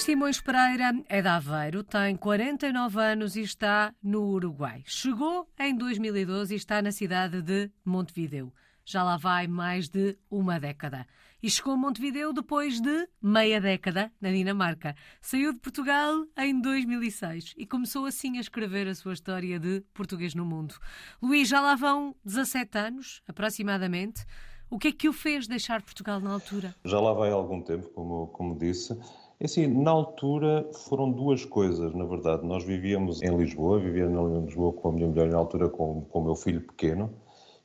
Luís 0.00 0.06
Simões 0.06 0.40
Pereira 0.40 0.94
é 1.10 1.20
de 1.20 1.28
Aveiro, 1.28 1.84
tem 1.84 2.16
49 2.16 2.98
anos 2.98 3.36
e 3.36 3.42
está 3.42 3.94
no 4.02 4.30
Uruguai. 4.30 4.82
Chegou 4.86 5.46
em 5.58 5.76
2012 5.76 6.54
e 6.54 6.56
está 6.56 6.80
na 6.80 6.90
cidade 6.90 7.42
de 7.42 7.70
Montevideo. 7.84 8.50
Já 8.82 9.02
lá 9.02 9.18
vai 9.18 9.46
mais 9.46 9.90
de 9.90 10.16
uma 10.30 10.58
década. 10.58 11.06
E 11.42 11.50
chegou 11.50 11.74
a 11.74 11.76
Montevideo 11.76 12.32
depois 12.32 12.80
de 12.80 13.08
meia 13.20 13.60
década 13.60 14.10
na 14.18 14.30
Dinamarca. 14.30 14.96
Saiu 15.20 15.52
de 15.52 15.60
Portugal 15.60 16.24
em 16.38 16.58
2006 16.62 17.52
e 17.58 17.66
começou 17.66 18.06
assim 18.06 18.38
a 18.38 18.40
escrever 18.40 18.88
a 18.88 18.94
sua 18.94 19.12
história 19.12 19.60
de 19.60 19.82
português 19.92 20.34
no 20.34 20.46
mundo. 20.46 20.76
Luís, 21.20 21.46
já 21.46 21.60
lá 21.60 21.74
vão 21.74 22.16
17 22.24 22.78
anos, 22.78 23.22
aproximadamente. 23.28 24.24
O 24.70 24.78
que 24.78 24.88
é 24.88 24.92
que 24.92 25.08
o 25.10 25.12
fez 25.12 25.46
deixar 25.46 25.82
Portugal 25.82 26.20
na 26.20 26.32
altura? 26.32 26.74
Já 26.86 26.98
lá 26.98 27.12
vai 27.12 27.30
algum 27.30 27.60
tempo, 27.60 27.90
como, 27.90 28.28
como 28.28 28.58
disse. 28.58 28.96
É 29.40 29.46
assim, 29.46 29.66
na 29.66 29.90
altura 29.90 30.68
foram 30.70 31.10
duas 31.10 31.46
coisas, 31.46 31.94
na 31.94 32.04
verdade. 32.04 32.46
Nós 32.46 32.62
vivíamos 32.62 33.22
em 33.22 33.34
Lisboa, 33.34 33.80
vivia 33.80 34.04
em 34.04 34.44
Lisboa 34.44 34.70
com 34.74 34.90
a 34.90 34.92
minha 34.92 35.08
mulher, 35.08 35.30
na 35.30 35.38
altura 35.38 35.66
com, 35.66 36.02
com 36.02 36.18
o 36.18 36.24
meu 36.24 36.34
filho 36.34 36.60
pequeno, 36.60 37.10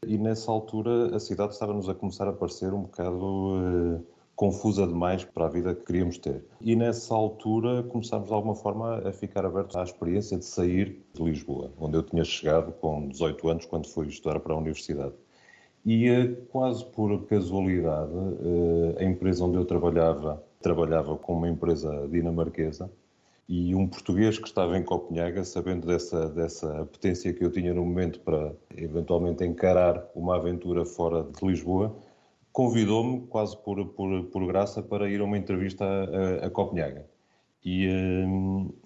e 0.07 0.17
nessa 0.17 0.49
altura 0.49 1.13
a 1.13 1.20
cidade 1.20 1.51
estava-nos 1.51 1.89
a 1.89 1.93
começar 1.93 2.29
a 2.29 2.31
parecer 2.31 2.73
um 2.73 2.84
bocado 2.84 3.57
eh, 3.57 4.01
confusa 4.38 4.88
demais 4.88 5.25
para 5.25 5.48
a 5.48 5.49
vida 5.49 5.75
que 5.75 5.84
queríamos 5.84 6.17
ter. 6.17 6.45
E 6.61 6.77
nessa 6.77 7.13
altura 7.13 7.84
começámos 7.84 8.29
de 8.29 8.34
alguma 8.34 8.55
forma 8.55 8.99
a 9.05 9.12
ficar 9.12 9.45
abertos 9.45 9.76
à 9.76 9.84
experiência 9.84 10.37
de 10.37 10.45
sair 10.45 11.03
de 11.13 11.23
Lisboa, 11.23 11.73
onde 11.77 11.98
eu 11.98 12.03
tinha 12.03 12.23
chegado 12.23 12.71
com 12.71 13.09
18 13.09 13.49
anos 13.49 13.65
quando 13.65 13.89
fui 13.89 14.07
estudar 14.07 14.39
para 14.39 14.54
a 14.54 14.57
universidade. 14.57 15.13
E 15.86 16.10
eh, 16.10 16.28
quase 16.52 16.84
por 16.84 17.26
casualidade, 17.28 18.12
eh, 18.12 19.04
a 19.04 19.05
empresa 19.05 19.46
onde 19.46 19.58
eu 19.58 19.66
trabalhava, 19.66 20.44
trabalhava 20.60 21.16
com 21.16 21.34
uma 21.34 21.48
empresa 21.48 22.08
dinamarquesa, 22.10 22.91
e 23.48 23.76
um 23.76 23.88
português 23.88 24.40
que 24.40 24.48
estava 24.48 24.76
em 24.78 24.84
Copenhaga, 24.84 25.44
sabendo 25.44 25.86
dessa, 25.86 26.28
dessa 26.30 26.86
potência 26.91 27.32
que 27.32 27.46
eu 27.46 27.52
tinha 27.52 27.74
no 27.74 27.86
momento 27.86 28.20
para 28.22 28.52
eventualmente 28.76 29.44
encarar 29.44 30.04
uma 30.16 30.36
aventura 30.38 30.84
fora 30.84 31.24
de 31.24 31.46
Lisboa, 31.46 31.96
convidou-me, 32.52 33.28
quase 33.28 33.56
por, 33.58 33.86
por, 33.90 34.24
por 34.26 34.48
graça, 34.48 34.82
para 34.82 35.08
ir 35.08 35.22
a 35.22 35.24
uma 35.24 35.38
entrevista 35.38 35.86
a, 35.86 36.48
a 36.48 36.50
Copenhaga. 36.50 37.06
E 37.63 37.86
eh, 37.86 38.26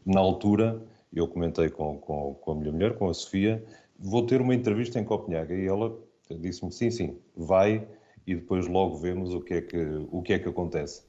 na 0.06 0.20
altura, 0.20 0.82
eu 1.14 1.28
comentei 1.28 1.70
com, 1.70 1.98
com, 1.98 2.34
com 2.34 2.52
a 2.52 2.56
minha 2.56 2.72
mulher, 2.74 2.98
com 2.98 3.10
a 3.10 3.14
Sofia, 3.14 3.64
vou 3.98 4.26
ter 4.26 4.42
uma 4.42 4.54
entrevista 4.54 5.00
em 5.00 5.06
Copenhaga. 5.06 5.56
E 5.56 5.66
ela 5.66 5.98
disse-me 6.30 6.72
sim, 6.72 6.92
sim, 6.92 7.18
vai 7.36 7.88
e 8.26 8.36
depois 8.36 8.68
logo 8.68 8.98
vemos 8.98 9.34
o 9.34 9.42
que 9.42 9.56
é 9.56 9.62
que, 9.62 10.08
o 10.12 10.22
que, 10.22 10.34
é 10.34 10.40
que 10.40 10.50
acontece. 10.50 11.04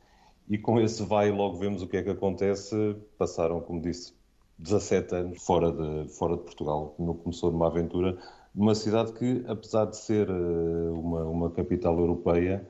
E 0.48 0.56
com 0.56 0.80
esse 0.80 1.02
vai 1.02 1.30
logo 1.30 1.58
vemos 1.58 1.82
o 1.82 1.86
que 1.86 1.98
é 1.98 2.02
que 2.02 2.10
acontece, 2.10 2.96
passaram, 3.18 3.60
como 3.60 3.80
disse, 3.80 4.14
17 4.58 5.14
anos 5.14 5.42
fora 5.42 5.70
de, 5.70 6.08
fora 6.12 6.36
de 6.36 6.42
Portugal. 6.42 6.94
No, 6.98 7.14
começou 7.14 7.50
numa 7.52 7.66
aventura 7.66 8.18
numa 8.54 8.74
cidade 8.74 9.12
que, 9.12 9.44
apesar 9.46 9.86
de 9.86 9.96
ser 9.96 10.28
eh, 10.28 10.90
uma, 10.90 11.24
uma 11.24 11.50
capital 11.50 11.98
europeia, 11.98 12.66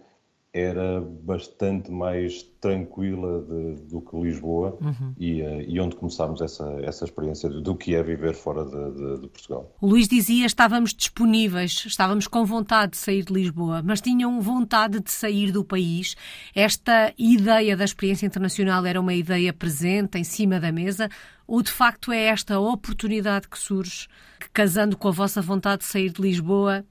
era 0.53 1.01
bastante 1.01 1.93
mais 1.93 2.43
tranquila 2.61 3.41
de, 3.43 3.83
do 3.83 4.01
que 4.01 4.17
Lisboa 4.17 4.77
uhum. 4.81 5.15
e, 5.17 5.43
uh, 5.43 5.61
e, 5.63 5.81
onde 5.81 5.95
começámos 5.95 6.41
essa, 6.41 6.65
essa 6.83 7.05
experiência 7.05 7.49
do, 7.49 7.61
do 7.61 7.77
que 7.77 7.95
é 7.95 8.03
viver 8.03 8.35
fora 8.35 8.65
de, 8.65 8.91
de, 8.97 9.21
de, 9.23 9.29
Portugal. 9.29 9.73
O 9.81 9.87
Luís 9.87 10.09
dizia 10.09 10.45
estávamos 10.45 10.93
disponíveis, 10.93 11.85
estávamos 11.87 12.27
com 12.27 12.45
vontade 12.45 12.93
de 12.93 12.97
sair 12.99 13.25
de 13.25 13.33
Lisboa, 13.33 13.81
mas 13.83 14.01
tinham 14.01 14.41
vontade 14.41 14.99
de 14.99 15.11
sair 15.13 15.53
do 15.53 15.65
país. 15.65 16.17
Esta 16.53 17.15
ideia 17.17 17.77
da 17.77 17.85
experiência 17.85 18.27
internacional 18.27 18.85
era 18.85 19.01
uma 19.01 19.15
ideia 19.15 19.53
presente 19.53 20.19
em 20.19 20.25
cima 20.25 20.59
da 20.59 20.73
mesa 20.73 21.09
ou 21.47 21.63
de 21.63 21.71
facto 21.71 22.13
é 22.13 22.25
esta 22.25 22.59
oportunidade 22.59 23.49
que 23.49 23.59
surge, 23.59 24.09
que 24.39 24.49
casando 24.51 24.97
com 24.97 25.09
a 25.09 25.13
vossa 25.13 25.41
vontade 25.41 25.83
de 25.83 25.89
sair 25.89 26.11
de 26.11 26.21
Lisboa, 26.21 26.85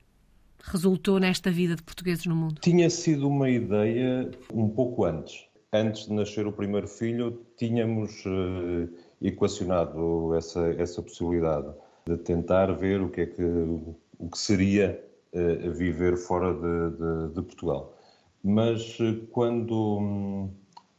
resultou 0.63 1.19
nesta 1.19 1.49
vida 1.49 1.75
de 1.75 1.83
portugueses 1.83 2.25
no 2.25 2.35
mundo? 2.35 2.59
Tinha 2.61 2.89
sido 2.89 3.27
uma 3.27 3.49
ideia 3.49 4.29
um 4.53 4.69
pouco 4.69 5.05
antes. 5.05 5.45
Antes 5.71 6.07
de 6.07 6.13
nascer 6.13 6.47
o 6.47 6.51
primeiro 6.51 6.87
filho, 6.87 7.45
tínhamos 7.55 8.25
uh, 8.25 8.89
equacionado 9.21 10.33
essa, 10.35 10.73
essa 10.73 11.01
possibilidade 11.01 11.67
de 12.05 12.17
tentar 12.17 12.71
ver 12.73 13.01
o 13.01 13.09
que 13.09 13.21
é 13.21 13.25
que, 13.27 13.43
o 13.43 14.29
que 14.31 14.37
seria 14.37 14.99
uh, 15.33 15.71
viver 15.71 16.17
fora 16.17 16.53
de, 16.53 16.97
de, 16.97 17.33
de 17.35 17.41
Portugal. 17.43 17.95
Mas 18.43 18.99
uh, 18.99 19.27
quando, 19.31 20.49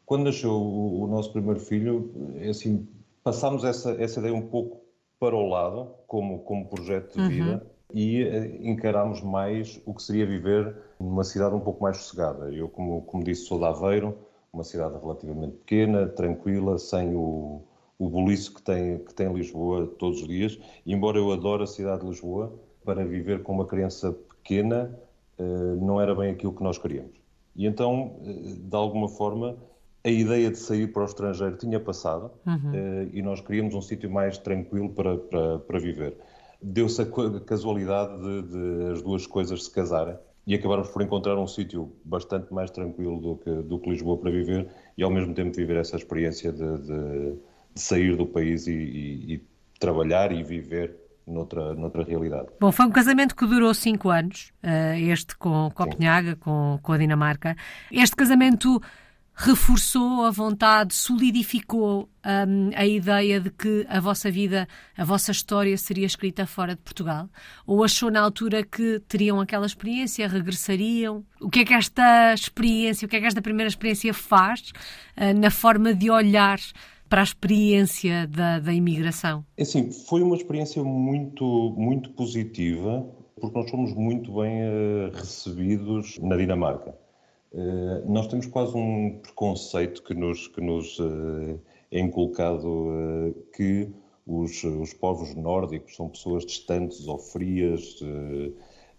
quando 0.06 0.24
nasceu 0.24 0.52
o, 0.52 1.02
o, 1.02 1.06
nosso 1.08 1.32
primeiro 1.32 1.58
filho, 1.58 2.12
é 2.36 2.50
assim, 2.50 2.86
passámos 3.24 3.64
essa, 3.64 3.90
essa 4.00 4.20
ideia 4.20 4.34
um 4.34 4.46
pouco 4.46 4.80
para 5.18 5.34
o 5.34 5.48
lado, 5.48 5.90
como, 6.06 6.38
como 6.40 6.68
projeto 6.68 7.20
de 7.20 7.28
vida, 7.28 7.62
uhum 7.64 7.69
e 7.92 8.22
eh, 8.22 8.58
encaramos 8.62 9.22
mais 9.22 9.80
o 9.84 9.94
que 9.94 10.02
seria 10.02 10.26
viver 10.26 10.74
numa 10.98 11.24
cidade 11.24 11.54
um 11.54 11.60
pouco 11.60 11.82
mais 11.82 11.98
sossegada. 11.98 12.50
Eu, 12.52 12.68
como, 12.68 13.02
como 13.02 13.24
disse, 13.24 13.42
sou 13.46 13.58
de 13.58 13.64
Aveiro, 13.64 14.16
uma 14.52 14.64
cidade 14.64 14.98
relativamente 15.00 15.56
pequena, 15.58 16.06
tranquila, 16.06 16.78
sem 16.78 17.14
o, 17.14 17.62
o 17.98 18.08
buliço 18.08 18.54
que 18.54 18.62
tem, 18.62 18.98
que 18.98 19.14
tem 19.14 19.32
Lisboa 19.32 19.86
todos 19.98 20.22
os 20.22 20.28
dias. 20.28 20.58
E, 20.84 20.92
embora 20.92 21.18
eu 21.18 21.30
adore 21.32 21.62
a 21.62 21.66
cidade 21.66 22.02
de 22.02 22.08
Lisboa, 22.08 22.52
para 22.84 23.04
viver 23.04 23.42
com 23.42 23.52
uma 23.52 23.66
criança 23.66 24.12
pequena 24.12 24.98
eh, 25.38 25.76
não 25.80 26.00
era 26.00 26.14
bem 26.14 26.30
aquilo 26.30 26.52
que 26.52 26.62
nós 26.62 26.78
queríamos. 26.78 27.12
E 27.54 27.66
então, 27.66 28.16
eh, 28.24 28.56
de 28.58 28.76
alguma 28.76 29.08
forma, 29.08 29.56
a 30.02 30.08
ideia 30.08 30.50
de 30.50 30.58
sair 30.58 30.92
para 30.92 31.02
o 31.02 31.04
estrangeiro 31.04 31.56
tinha 31.56 31.78
passado 31.78 32.30
uhum. 32.46 33.10
e 33.12 33.20
nós 33.20 33.42
queríamos 33.42 33.74
um 33.74 33.82
sítio 33.82 34.10
mais 34.10 34.38
tranquilo 34.38 34.88
para, 34.88 35.18
para, 35.18 35.58
para 35.58 35.78
viver 35.78 36.16
deu-se 36.62 37.02
a 37.02 37.06
casualidade 37.46 38.18
de, 38.18 38.42
de, 38.42 38.92
as 38.92 39.02
duas 39.02 39.26
coisas 39.26 39.64
se 39.64 39.70
casarem 39.70 40.16
e 40.46 40.54
acabarmos 40.54 40.88
por 40.88 41.02
encontrar 41.02 41.38
um 41.38 41.46
sítio 41.46 41.92
bastante 42.04 42.52
mais 42.52 42.70
tranquilo 42.70 43.20
do 43.20 43.36
que, 43.36 43.50
do 43.50 43.78
que 43.78 43.90
Lisboa 43.90 44.18
para 44.18 44.30
viver 44.30 44.68
e 44.96 45.02
ao 45.02 45.10
mesmo 45.10 45.34
tempo 45.34 45.54
viver 45.54 45.76
essa 45.76 45.96
experiência 45.96 46.52
de, 46.52 46.78
de, 46.78 47.32
de 47.74 47.80
sair 47.80 48.16
do 48.16 48.26
país 48.26 48.66
e, 48.66 48.72
e, 48.72 49.34
e, 49.34 49.50
trabalhar 49.78 50.32
e 50.32 50.42
viver 50.42 50.96
noutra, 51.26 51.74
noutra 51.74 52.04
realidade. 52.04 52.48
Bom, 52.60 52.72
foi 52.72 52.86
um 52.86 52.90
casamento 52.90 53.34
que 53.34 53.46
durou 53.46 53.72
cinco 53.72 54.10
anos, 54.10 54.52
eh, 54.62 55.00
este 55.00 55.36
com 55.36 55.70
Copenhaga, 55.74 56.36
com, 56.36 56.78
com 56.82 56.92
a 56.92 56.98
Dinamarca. 56.98 57.56
Este 57.90 58.14
casamento 58.14 58.80
reforçou 59.34 60.24
a 60.24 60.30
vontade, 60.30 60.94
solidificou 60.94 62.08
um, 62.24 62.70
a 62.74 62.86
ideia 62.86 63.40
de 63.40 63.50
que 63.50 63.86
a 63.88 63.98
vossa 63.98 64.30
vida, 64.30 64.68
a 64.96 65.04
vossa 65.04 65.30
história 65.30 65.76
seria 65.78 66.06
escrita 66.06 66.46
fora 66.46 66.74
de 66.74 66.82
Portugal? 66.82 67.28
Ou 67.66 67.82
achou 67.82 68.10
na 68.10 68.20
altura 68.20 68.62
que 68.62 69.00
teriam 69.08 69.40
aquela 69.40 69.66
experiência, 69.66 70.28
regressariam? 70.28 71.24
O 71.40 71.48
que 71.48 71.60
é 71.60 71.64
que 71.64 71.72
esta 71.72 72.34
experiência, 72.34 73.06
o 73.06 73.08
que 73.08 73.16
é 73.16 73.20
que 73.20 73.26
esta 73.26 73.40
primeira 73.40 73.68
experiência 73.68 74.12
faz 74.12 74.72
uh, 75.16 75.38
na 75.38 75.50
forma 75.50 75.94
de 75.94 76.10
olhar 76.10 76.58
para 77.08 77.22
a 77.22 77.24
experiência 77.24 78.26
da, 78.28 78.60
da 78.60 78.72
imigração? 78.72 79.44
É 79.56 79.62
assim, 79.62 79.90
foi 79.90 80.22
uma 80.22 80.36
experiência 80.36 80.84
muito, 80.84 81.74
muito 81.76 82.10
positiva, 82.10 83.04
porque 83.40 83.58
nós 83.58 83.70
fomos 83.70 83.94
muito 83.94 84.32
bem 84.34 84.62
uh, 84.62 85.10
recebidos 85.14 86.18
na 86.18 86.36
Dinamarca. 86.36 86.94
Uh, 87.52 88.08
nós 88.08 88.28
temos 88.28 88.46
quase 88.46 88.76
um 88.76 89.18
preconceito 89.20 90.04
que 90.04 90.14
nos, 90.14 90.46
que 90.46 90.60
nos 90.60 90.98
uh, 91.00 91.60
é 91.90 91.98
inculcado 91.98 92.68
uh, 92.68 93.34
que 93.52 93.90
os, 94.24 94.62
os, 94.62 94.94
povos 94.94 95.34
nórdicos 95.34 95.96
são 95.96 96.08
pessoas 96.08 96.46
distantes 96.46 97.08
ou 97.08 97.18
frias. 97.18 97.98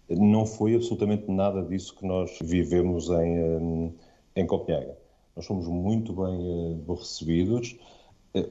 não 0.10 0.46
foi 0.46 0.76
absolutamente 0.76 1.32
nada 1.32 1.64
disso 1.64 1.96
que 1.96 2.06
nós 2.06 2.38
vivemos 2.42 3.10
em, 3.10 3.96
em 4.36 4.46
Copenhaga. 4.46 4.98
Nós 5.34 5.46
somos 5.46 5.68
muito 5.68 6.12
bem 6.12 6.84
recebidos. 6.90 7.78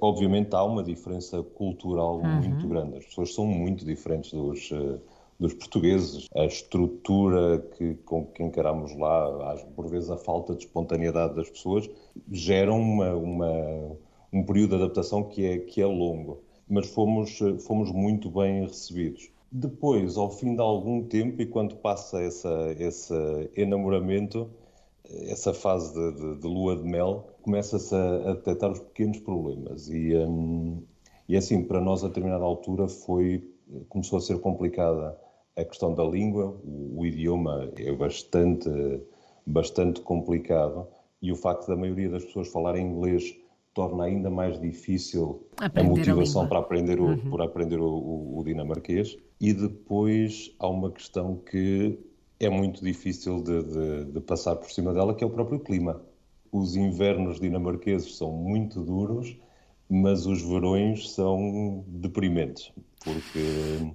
Obviamente 0.01 0.55
há 0.55 0.65
uma 0.65 0.83
diferença 0.83 1.43
cultural 1.43 2.21
uhum. 2.21 2.49
muito 2.49 2.67
grande. 2.67 2.97
As 2.97 3.05
pessoas 3.05 3.35
são 3.35 3.45
muito 3.45 3.85
diferentes 3.85 4.33
dos, 4.33 4.71
dos 5.41 5.55
portugueses, 5.55 6.29
a 6.37 6.45
estrutura 6.45 7.59
que, 7.77 7.95
com 8.05 8.27
que 8.27 8.43
encaramos 8.43 8.95
lá, 8.95 9.57
por 9.75 9.89
vezes 9.89 10.11
a 10.11 10.19
falta 10.19 10.55
de 10.55 10.67
espontaneidade 10.67 11.35
das 11.35 11.49
pessoas, 11.49 11.89
geram 12.31 12.79
uma, 12.79 13.15
uma, 13.15 13.97
um 14.31 14.45
período 14.45 14.77
de 14.77 14.83
adaptação 14.83 15.25
que 15.25 15.47
é, 15.47 15.59
que 15.59 15.81
é 15.81 15.87
longo. 15.87 16.43
Mas 16.69 16.89
fomos, 16.91 17.39
fomos 17.67 17.91
muito 17.91 18.31
bem 18.31 18.67
recebidos. 18.67 19.31
Depois, 19.51 20.19
ao 20.19 20.31
fim 20.31 20.55
de 20.55 20.61
algum 20.61 21.03
tempo, 21.05 21.41
e 21.41 21.47
quando 21.47 21.75
passa 21.77 22.21
essa, 22.21 22.77
esse 22.79 23.15
enamoramento, 23.57 24.49
essa 25.27 25.55
fase 25.55 25.93
de, 25.95 26.13
de, 26.13 26.41
de 26.41 26.47
lua 26.47 26.77
de 26.77 26.85
mel, 26.85 27.31
começa-se 27.41 27.95
a, 27.95 28.31
a 28.31 28.35
detectar 28.35 28.71
os 28.71 28.79
pequenos 28.79 29.19
problemas. 29.21 29.89
E, 29.89 30.15
hum, 30.17 30.83
e 31.27 31.35
assim, 31.35 31.65
para 31.65 31.81
nós, 31.81 32.05
a 32.05 32.09
determinada 32.09 32.45
altura, 32.45 32.87
foi, 32.89 33.43
começou 33.89 34.19
a 34.19 34.21
ser 34.21 34.39
complicada 34.41 35.19
a 35.61 35.65
questão 35.65 35.95
da 35.95 36.05
língua, 36.05 36.59
o, 36.65 37.01
o 37.01 37.07
idioma 37.07 37.71
é 37.77 37.93
bastante, 37.93 38.69
bastante 39.47 40.01
complicado 40.01 40.87
e 41.23 41.31
o 41.31 41.37
facto 41.37 41.67
da 41.69 41.77
maioria 41.77 42.09
das 42.09 42.25
pessoas 42.25 42.49
falarem 42.49 42.87
inglês 42.87 43.35
torna 43.75 44.05
ainda 44.05 44.31
mais 44.31 44.61
difícil 44.61 45.47
aprender 45.57 45.87
a 45.87 45.91
motivação 45.91 46.43
a 46.43 46.47
para 46.47 46.59
aprender, 46.59 47.01
o, 47.01 47.07
uhum. 47.07 47.31
para 47.31 47.45
aprender 47.45 47.79
o, 47.79 47.87
o, 47.87 48.39
o, 48.39 48.45
dinamarquês. 48.45 49.17
E 49.41 49.53
depois 49.53 50.55
há 50.59 50.69
uma 50.69 50.91
questão 50.91 51.37
que 51.37 51.99
é 52.39 52.49
muito 52.49 52.85
difícil 52.85 53.43
de, 53.43 53.63
de, 53.63 54.05
de 54.13 54.21
passar 54.21 54.57
por 54.57 54.71
cima 54.71 54.93
dela, 54.93 55.15
que 55.15 55.23
é 55.23 55.27
o 55.27 55.31
próprio 55.31 55.61
clima. 55.61 56.03
Os 56.51 56.75
invernos 56.75 57.39
dinamarqueses 57.39 58.17
são 58.17 58.33
muito 58.33 58.83
duros, 58.83 59.37
mas 59.89 60.27
os 60.27 60.43
verões 60.43 61.11
são 61.11 61.85
deprimentes, 61.87 62.73
porque 63.05 63.93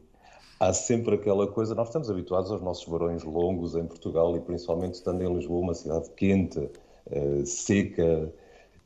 há 0.59 0.73
sempre 0.73 1.15
aquela 1.15 1.47
coisa. 1.47 1.75
Nós 1.75 1.87
estamos 1.87 2.09
habituados 2.09 2.51
aos 2.51 2.61
nossos 2.61 2.85
verões 2.89 3.23
longos 3.23 3.75
em 3.75 3.85
Portugal 3.85 4.35
e 4.35 4.41
principalmente 4.41 4.95
estando 4.95 5.21
em 5.23 5.33
Lisboa, 5.33 5.61
uma 5.61 5.73
cidade 5.73 6.09
quente, 6.11 6.69
eh, 7.11 7.45
seca. 7.45 8.33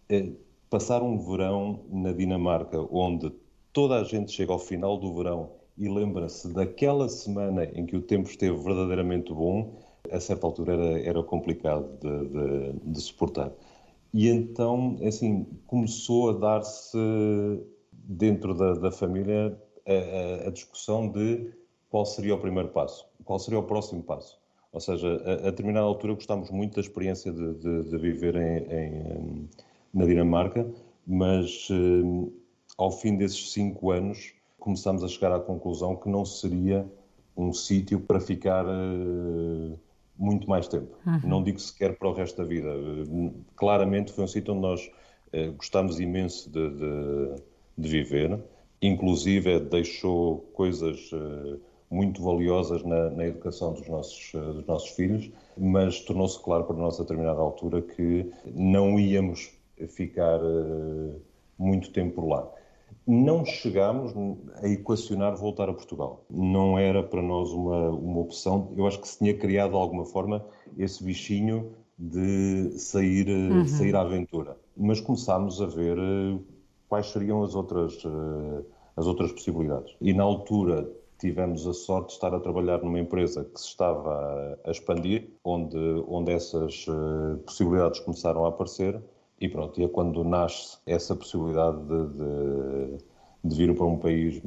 Eh, 0.09 0.31
passar 0.69 1.01
um 1.01 1.17
verão 1.17 1.81
na 1.89 2.11
Dinamarca, 2.13 2.79
onde 2.91 3.31
toda 3.73 3.99
a 3.99 4.03
gente 4.03 4.31
chega 4.31 4.51
ao 4.51 4.59
final 4.59 4.97
do 4.97 5.13
verão 5.13 5.51
e 5.77 5.87
lembra-se 5.87 6.51
daquela 6.53 7.07
semana 7.07 7.65
em 7.73 7.85
que 7.85 7.95
o 7.95 8.01
tempo 8.01 8.29
esteve 8.29 8.55
verdadeiramente 8.57 9.33
bom, 9.33 9.79
a 10.11 10.19
certa 10.19 10.45
altura 10.45 10.73
era, 10.73 10.99
era 11.01 11.23
complicado 11.23 11.87
de, 11.99 12.27
de, 12.27 12.91
de 12.91 13.01
suportar. 13.01 13.51
E 14.13 14.27
então, 14.27 14.97
assim, 15.03 15.45
começou 15.67 16.31
a 16.31 16.33
dar-se 16.33 16.97
dentro 17.91 18.53
da, 18.53 18.73
da 18.73 18.91
família 18.91 19.57
a, 19.85 20.47
a, 20.47 20.51
discussão 20.51 21.09
de 21.09 21.51
qual 21.89 22.05
seria 22.05 22.35
o 22.35 22.39
primeiro 22.39 22.69
passo, 22.69 23.05
qual 23.25 23.39
seria 23.39 23.59
o 23.59 23.63
próximo 23.63 24.03
passo. 24.03 24.39
Ou 24.71 24.79
seja, 24.79 25.07
a, 25.25 25.47
a 25.47 25.51
determinada 25.51 25.85
altura 25.85 26.13
gostámos 26.13 26.51
muito 26.51 26.75
da 26.75 26.81
experiência 26.81 27.31
de, 27.31 27.53
de, 27.55 27.83
de 27.89 27.97
viver 27.97 28.35
em, 28.35 28.57
em, 28.71 29.49
na 29.93 30.05
Dinamarca, 30.05 30.69
mas 31.07 31.67
eh, 31.71 32.31
ao 32.77 32.91
fim 32.91 33.17
desses 33.17 33.51
cinco 33.51 33.91
anos 33.91 34.33
começámos 34.59 35.03
a 35.03 35.07
chegar 35.07 35.31
à 35.31 35.39
conclusão 35.39 35.95
que 35.95 36.07
não 36.07 36.23
seria 36.23 36.85
um 37.35 37.51
sítio 37.53 37.99
para 37.99 38.19
ficar 38.19 38.65
eh, 38.65 39.75
muito 40.17 40.47
mais 40.49 40.67
tempo. 40.67 40.95
Uhum. 41.05 41.21
Não 41.23 41.43
digo 41.43 41.59
sequer 41.59 41.97
para 41.97 42.09
o 42.09 42.13
resto 42.13 42.37
da 42.37 42.43
vida. 42.43 42.69
Claramente 43.55 44.11
foi 44.11 44.25
um 44.25 44.27
sítio 44.27 44.53
onde 44.53 44.61
nós 44.61 44.91
eh, 45.31 45.47
gostámos 45.49 45.99
imenso 45.99 46.49
de, 46.49 46.69
de, 47.77 47.89
viver, 47.89 48.39
inclusive 48.81 49.59
deixou 49.61 50.39
coisas 50.53 51.09
eh, 51.13 51.57
muito 51.89 52.21
valiosas 52.21 52.83
na, 52.83 53.09
na 53.09 53.25
educação 53.25 53.73
dos 53.73 53.87
nossos, 53.87 54.31
eh, 54.35 54.39
dos 54.39 54.65
nossos 54.65 54.89
filhos, 54.89 55.31
mas 55.57 55.99
tornou-se 56.01 56.39
claro 56.41 56.65
para 56.65 56.75
nós 56.75 56.99
a 56.99 57.03
determinada 57.03 57.39
altura 57.39 57.81
que 57.81 58.31
não 58.53 58.99
íamos 58.99 59.51
ficar 59.87 60.39
eh, 60.39 61.15
muito 61.57 61.91
tempo 61.91 62.21
por 62.21 62.27
lá 62.27 62.49
não 63.09 63.43
chegámos 63.43 64.13
a 64.61 64.67
equacionar 64.67 65.35
voltar 65.35 65.67
a 65.67 65.73
Portugal. 65.73 66.23
Não 66.29 66.77
era 66.77 67.01
para 67.01 67.23
nós 67.23 67.49
uma, 67.51 67.89
uma 67.89 68.19
opção. 68.19 68.71
Eu 68.77 68.85
acho 68.85 68.99
que 68.99 69.07
se 69.07 69.17
tinha 69.17 69.33
criado 69.35 69.71
de 69.71 69.77
alguma 69.77 70.05
forma 70.05 70.45
esse 70.77 71.03
bichinho 71.03 71.71
de 71.97 72.77
sair, 72.77 73.27
uhum. 73.27 73.67
sair 73.67 73.95
à 73.95 74.01
aventura. 74.01 74.57
Mas 74.77 75.01
começámos 75.01 75.59
a 75.59 75.65
ver 75.65 75.97
eh, 75.97 76.39
quais 76.87 77.07
seriam 77.07 77.43
as 77.43 77.55
outras, 77.55 77.99
eh, 78.05 78.63
as 78.95 79.07
outras 79.07 79.31
possibilidades. 79.31 79.95
E 79.99 80.13
na 80.13 80.23
altura 80.23 80.87
tivemos 81.19 81.67
a 81.67 81.73
sorte 81.73 82.07
de 82.07 82.13
estar 82.13 82.33
a 82.33 82.39
trabalhar 82.39 82.79
numa 82.79 82.99
empresa 82.99 83.43
que 83.43 83.59
se 83.59 83.67
estava 83.67 84.57
a 84.65 84.71
expandir, 84.71 85.29
onde, 85.43 85.77
onde 86.07 86.31
essas 86.31 86.85
eh, 86.87 87.35
possibilidades 87.45 87.99
começaram 87.99 88.45
a 88.45 88.49
aparecer 88.49 88.99
e 89.39 89.47
pronto, 89.47 89.79
e 89.79 89.83
é 89.83 89.87
quando 89.87 90.23
nasce 90.23 90.77
essa 90.85 91.15
possibilidade 91.15 91.77
de, 91.83 92.07
de, 92.07 92.97
de 93.43 93.55
vir 93.55 93.75
para 93.75 93.85
um 93.85 93.97
país 93.97 94.41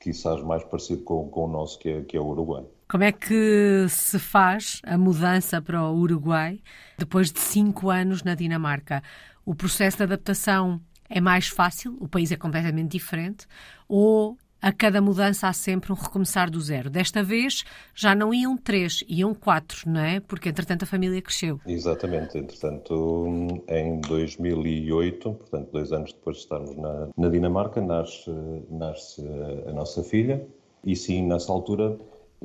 quizás 0.00 0.42
mais 0.42 0.64
parecido 0.64 1.02
com, 1.02 1.28
com 1.28 1.44
o 1.44 1.48
nosso, 1.48 1.78
que 1.78 1.88
é, 1.88 2.02
que 2.02 2.16
é 2.16 2.20
o 2.20 2.26
Uruguai. 2.26 2.64
Como 2.88 3.04
é 3.04 3.12
que 3.12 3.86
se 3.88 4.18
faz 4.18 4.80
a 4.84 4.96
mudança 4.96 5.60
para 5.60 5.82
o 5.82 5.94
Uruguai 5.94 6.60
depois 6.96 7.30
de 7.30 7.40
cinco 7.40 7.90
anos 7.90 8.22
na 8.22 8.34
Dinamarca? 8.34 9.02
O 9.44 9.54
processo 9.54 9.98
de 9.98 10.04
adaptação 10.04 10.80
é 11.08 11.20
mais 11.20 11.48
fácil, 11.48 11.96
o 12.00 12.08
país 12.08 12.30
é 12.30 12.36
completamente 12.36 12.92
diferente, 12.92 13.46
ou 13.88 14.36
a 14.60 14.72
cada 14.72 15.00
mudança 15.00 15.48
há 15.48 15.52
sempre 15.52 15.92
um 15.92 15.94
recomeçar 15.94 16.50
do 16.50 16.60
zero. 16.60 16.90
Desta 16.90 17.22
vez 17.22 17.64
já 17.94 18.14
não 18.14 18.34
iam 18.34 18.56
três, 18.56 19.04
iam 19.08 19.34
quatro, 19.34 19.88
não 19.90 20.00
é? 20.00 20.20
Porque 20.20 20.48
entretanto 20.48 20.82
a 20.82 20.86
família 20.86 21.22
cresceu. 21.22 21.60
Exatamente. 21.66 22.36
Entretanto, 22.36 23.28
em 23.68 24.00
2008, 24.00 25.32
portanto 25.32 25.70
dois 25.70 25.92
anos 25.92 26.12
depois 26.12 26.38
de 26.38 26.42
estarmos 26.42 26.76
na, 26.76 27.08
na 27.16 27.28
Dinamarca, 27.28 27.80
nasce, 27.80 28.30
nasce 28.70 29.24
a 29.66 29.72
nossa 29.72 30.02
filha. 30.02 30.46
E 30.84 30.94
sim, 30.96 31.26
nessa 31.26 31.52
altura 31.52 31.98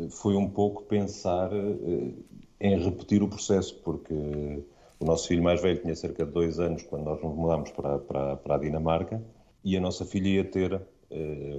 foi 0.10 0.36
um 0.36 0.50
pouco 0.50 0.84
pensar 0.84 1.52
eh, 1.54 2.12
em 2.60 2.84
repetir 2.84 3.22
o 3.22 3.28
processo, 3.28 3.76
porque 3.84 4.14
o 5.00 5.06
nosso 5.06 5.28
filho 5.28 5.44
mais 5.44 5.62
velho 5.62 5.82
tinha 5.82 5.96
cerca 5.96 6.26
de 6.26 6.32
dois 6.32 6.60
anos 6.60 6.84
quando 6.84 7.04
nós 7.04 7.22
nos 7.22 7.36
mudámos 7.36 7.72
para, 7.72 8.00
para, 8.00 8.38
para 8.38 8.56
a 8.56 8.58
Dinamarca 8.58 9.22
e 9.64 9.78
a 9.78 9.82
nossa 9.82 10.06
filha 10.06 10.30
ia 10.30 10.44
ter 10.44 10.82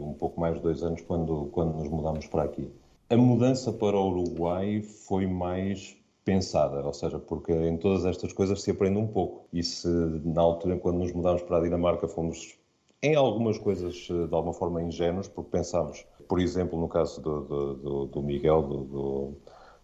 um 0.00 0.14
pouco 0.14 0.40
mais 0.40 0.56
de 0.56 0.62
dois 0.62 0.82
anos 0.82 1.00
quando, 1.02 1.48
quando 1.52 1.76
nos 1.76 1.88
mudámos 1.88 2.26
para 2.26 2.44
aqui. 2.44 2.70
A 3.08 3.16
mudança 3.16 3.72
para 3.72 3.96
o 3.96 4.08
Uruguai 4.08 4.82
foi 4.82 5.26
mais 5.26 5.96
pensada, 6.24 6.84
ou 6.84 6.92
seja, 6.92 7.18
porque 7.18 7.52
em 7.52 7.76
todas 7.76 8.04
estas 8.06 8.32
coisas 8.32 8.62
se 8.62 8.70
aprende 8.70 8.98
um 8.98 9.06
pouco. 9.06 9.46
E 9.52 9.62
se 9.62 9.88
na 10.24 10.40
altura, 10.40 10.78
quando 10.78 10.98
nos 10.98 11.12
mudámos 11.12 11.42
para 11.42 11.58
a 11.58 11.60
Dinamarca, 11.60 12.08
fomos 12.08 12.56
em 13.02 13.14
algumas 13.14 13.58
coisas 13.58 14.08
eh, 14.10 14.26
de 14.26 14.34
alguma 14.34 14.54
forma 14.54 14.82
ingênuos, 14.82 15.28
porque 15.28 15.50
pensámos, 15.50 16.06
por 16.26 16.40
exemplo, 16.40 16.80
no 16.80 16.88
caso 16.88 17.20
do, 17.20 17.40
do, 17.74 18.06
do 18.06 18.22
Miguel, 18.22 18.62
do, 18.62 19.34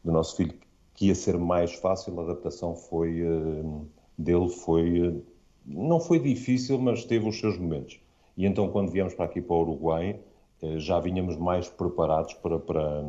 do, 0.03 0.11
nosso 0.11 0.37
filho, 0.37 0.55
que 0.95 1.09
ia 1.09 1.15
ser 1.15 1.37
mais 1.39 1.75
fácil, 1.75 2.19
a 2.19 2.25
adaptação 2.25 2.75
foi 2.75 3.21
eh, 3.21 3.63
dele 4.17 4.49
foi 4.49 5.23
não 5.67 6.01
foi 6.01 6.19
difícil, 6.19 6.79
mas 6.79 7.05
teve 7.05 7.29
os 7.29 7.39
seus 7.39 7.59
momentos. 7.59 8.01
E 8.41 8.47
então, 8.47 8.71
quando 8.71 8.91
viemos 8.91 9.13
para 9.13 9.27
aqui, 9.27 9.43
para 9.43 9.55
o 9.55 9.61
Uruguai, 9.61 10.19
eh, 10.63 10.79
já 10.79 10.99
vínhamos 10.99 11.37
mais 11.37 11.69
preparados 11.69 12.33
para, 12.33 12.59
para, 12.59 13.05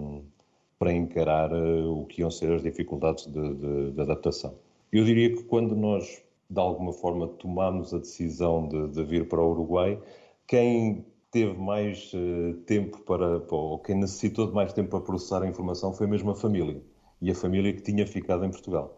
para 0.77 0.91
encarar 0.91 1.49
eh, 1.53 1.85
o 1.85 2.03
que 2.03 2.19
iam 2.19 2.29
ser 2.29 2.51
as 2.51 2.61
dificuldades 2.61 3.27
de, 3.27 3.53
de, 3.53 3.91
de 3.91 4.01
adaptação. 4.01 4.55
Eu 4.91 5.05
diria 5.05 5.33
que 5.33 5.41
quando 5.43 5.73
nós, 5.73 6.21
de 6.49 6.59
alguma 6.59 6.91
forma, 6.91 7.29
tomámos 7.29 7.93
a 7.93 7.99
decisão 7.99 8.67
de, 8.67 8.89
de 8.89 9.05
vir 9.05 9.29
para 9.29 9.41
o 9.41 9.51
Uruguai, 9.51 9.97
quem 10.45 11.05
teve 11.31 11.57
mais 11.57 12.11
uh, 12.13 12.53
tempo 12.65 12.99
para, 13.03 13.41
ou 13.51 13.79
quem 13.79 13.95
necessitou 13.95 14.47
de 14.47 14.53
mais 14.53 14.73
tempo 14.73 14.89
para 14.89 14.99
processar 14.99 15.43
a 15.43 15.47
informação 15.47 15.93
foi 15.93 16.07
mesmo 16.07 16.31
a 16.31 16.35
família. 16.35 16.81
E 17.21 17.31
a 17.31 17.35
família 17.35 17.71
que 17.71 17.81
tinha 17.81 18.05
ficado 18.05 18.43
em 18.43 18.51
Portugal. 18.51 18.97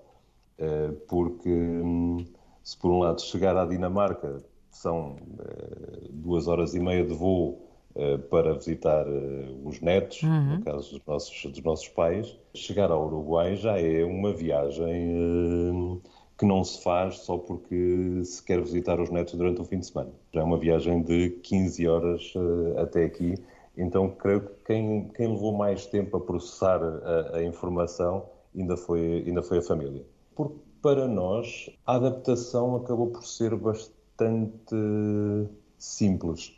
Porque, 1.08 1.50
um, 1.50 2.26
se 2.64 2.78
por 2.78 2.90
um 2.90 3.00
lado 3.00 3.22
chegar 3.22 3.58
à 3.58 3.66
Dinamarca 3.66 4.42
são 4.74 5.16
uh, 5.40 6.10
duas 6.10 6.48
horas 6.48 6.74
e 6.74 6.80
meia 6.80 7.06
de 7.06 7.14
voo 7.14 7.60
uh, 7.96 8.20
para 8.30 8.54
visitar 8.54 9.08
uh, 9.08 9.68
os 9.68 9.80
netos, 9.80 10.24
uhum. 10.24 10.58
no 10.58 10.64
caso 10.64 10.92
dos 10.92 11.06
nossos, 11.06 11.52
dos 11.52 11.64
nossos 11.64 11.88
pais. 11.90 12.38
Chegar 12.54 12.92
ao 12.92 13.06
Uruguai 13.06 13.56
já 13.56 13.80
é 13.80 14.04
uma 14.04 14.34
viagem 14.34 16.02
que 16.38 16.46
não 16.46 16.64
se 16.64 16.82
faz 16.82 17.20
só 17.20 17.38
porque 17.38 18.22
se 18.26 18.44
quer 18.44 18.60
visitar 18.60 19.00
os 19.00 19.10
netos 19.10 19.36
durante 19.36 19.62
o 19.62 19.64
fim 19.64 19.80
de 19.80 19.86
semana. 19.86 20.12
Já 20.34 20.42
é 20.42 20.44
uma 20.44 20.58
viagem 20.58 21.02
de 21.04 21.30
15 21.30 21.88
horas 21.88 22.34
até 22.78 23.06
aqui. 23.06 23.36
Então, 23.78 24.10
creio 24.10 24.42
que 24.42 24.54
quem, 24.66 25.08
quem 25.10 25.28
levou 25.28 25.54
mais 25.54 25.86
tempo 25.86 26.18
a 26.18 26.20
processar 26.20 26.82
a, 26.84 27.38
a 27.38 27.44
informação 27.44 28.26
ainda 28.56 28.78
foi, 28.78 29.24
ainda 29.26 29.42
foi 29.42 29.60
a 29.60 29.62
família. 29.62 30.04
Porque 30.36 30.58
para 30.82 31.08
nós, 31.08 31.70
a 31.86 31.96
adaptação 31.96 32.76
acabou 32.76 33.08
por 33.08 33.24
ser 33.24 33.56
bastante 33.56 34.03
bastante 34.18 35.50
simples, 35.78 36.56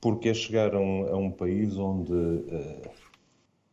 porque 0.00 0.28
é 0.28 0.34
chegar 0.34 0.74
a 0.74 0.80
um, 0.80 1.06
a 1.06 1.16
um 1.16 1.30
país 1.30 1.76
onde 1.76 2.12
uh, 2.12 2.90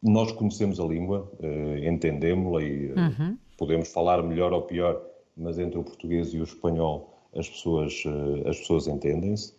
nós 0.01 0.31
conhecemos 0.31 0.79
a 0.79 0.85
língua, 0.85 1.29
uh, 1.39 1.77
entendemos-la 1.85 2.63
e 2.63 2.91
uh, 2.91 2.99
uhum. 2.99 3.37
podemos 3.57 3.89
falar 3.89 4.21
melhor 4.23 4.53
ou 4.53 4.63
pior, 4.63 5.01
mas 5.35 5.57
entre 5.57 5.79
o 5.79 5.83
português 5.83 6.33
e 6.33 6.39
o 6.39 6.43
espanhol 6.43 7.09
as 7.33 7.49
pessoas, 7.49 8.03
as 8.45 8.59
pessoas 8.59 8.87
entendem-se. 8.87 9.55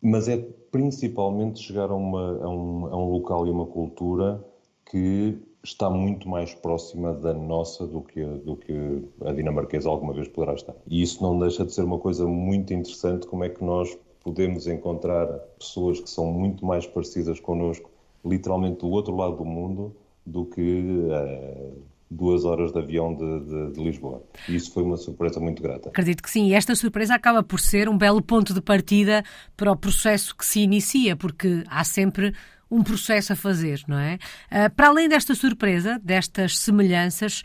Mas 0.00 0.28
é 0.28 0.36
principalmente 0.70 1.60
chegar 1.60 1.90
a, 1.90 1.94
uma, 1.94 2.40
a, 2.40 2.48
um, 2.48 2.86
a 2.86 2.96
um 2.96 3.10
local 3.10 3.48
e 3.48 3.50
uma 3.50 3.66
cultura 3.66 4.44
que 4.88 5.36
está 5.64 5.88
muito 5.88 6.28
mais 6.28 6.54
próxima 6.54 7.12
da 7.14 7.32
nossa 7.32 7.86
do 7.86 8.00
que, 8.02 8.24
do 8.24 8.56
que 8.56 9.04
a 9.24 9.32
dinamarquesa 9.32 9.88
alguma 9.88 10.12
vez 10.12 10.28
poderá 10.28 10.54
estar. 10.54 10.74
E 10.86 11.02
isso 11.02 11.22
não 11.22 11.38
deixa 11.38 11.64
de 11.64 11.72
ser 11.72 11.82
uma 11.82 11.98
coisa 11.98 12.26
muito 12.26 12.74
interessante, 12.74 13.26
como 13.26 13.44
é 13.44 13.48
que 13.48 13.62
nós 13.62 13.96
podemos 14.22 14.66
encontrar 14.66 15.26
pessoas 15.58 16.00
que 16.00 16.10
são 16.10 16.26
muito 16.26 16.64
mais 16.64 16.86
parecidas 16.86 17.40
connosco, 17.40 17.90
literalmente 18.24 18.80
do 18.80 18.90
outro 18.90 19.16
lado 19.16 19.36
do 19.36 19.44
mundo, 19.44 19.94
do 20.24 20.44
que 20.46 20.60
uh, 20.60 21.82
duas 22.10 22.44
horas 22.44 22.72
de 22.72 22.78
avião 22.78 23.14
de, 23.14 23.40
de, 23.40 23.72
de, 23.72 23.82
Lisboa. 23.82 24.22
E 24.48 24.54
isso 24.54 24.72
foi 24.72 24.82
uma 24.82 24.96
surpresa 24.96 25.40
muito 25.40 25.62
grata. 25.62 25.88
Acredito 25.88 26.22
que 26.22 26.30
sim. 26.30 26.48
E 26.48 26.54
esta 26.54 26.74
surpresa 26.74 27.14
acaba 27.14 27.42
por 27.42 27.58
ser 27.58 27.88
um 27.88 27.96
belo 27.96 28.22
ponto 28.22 28.54
de 28.54 28.60
partida 28.60 29.24
para 29.56 29.72
o 29.72 29.76
processo 29.76 30.36
que 30.36 30.44
se 30.44 30.60
inicia, 30.60 31.16
porque 31.16 31.64
há 31.68 31.82
sempre 31.82 32.32
um 32.72 32.82
processo 32.82 33.34
a 33.34 33.36
fazer, 33.36 33.82
não 33.86 33.98
é? 33.98 34.14
Uh, 34.50 34.74
para 34.74 34.88
além 34.88 35.06
desta 35.06 35.34
surpresa, 35.34 36.00
destas 36.02 36.58
semelhanças, 36.58 37.42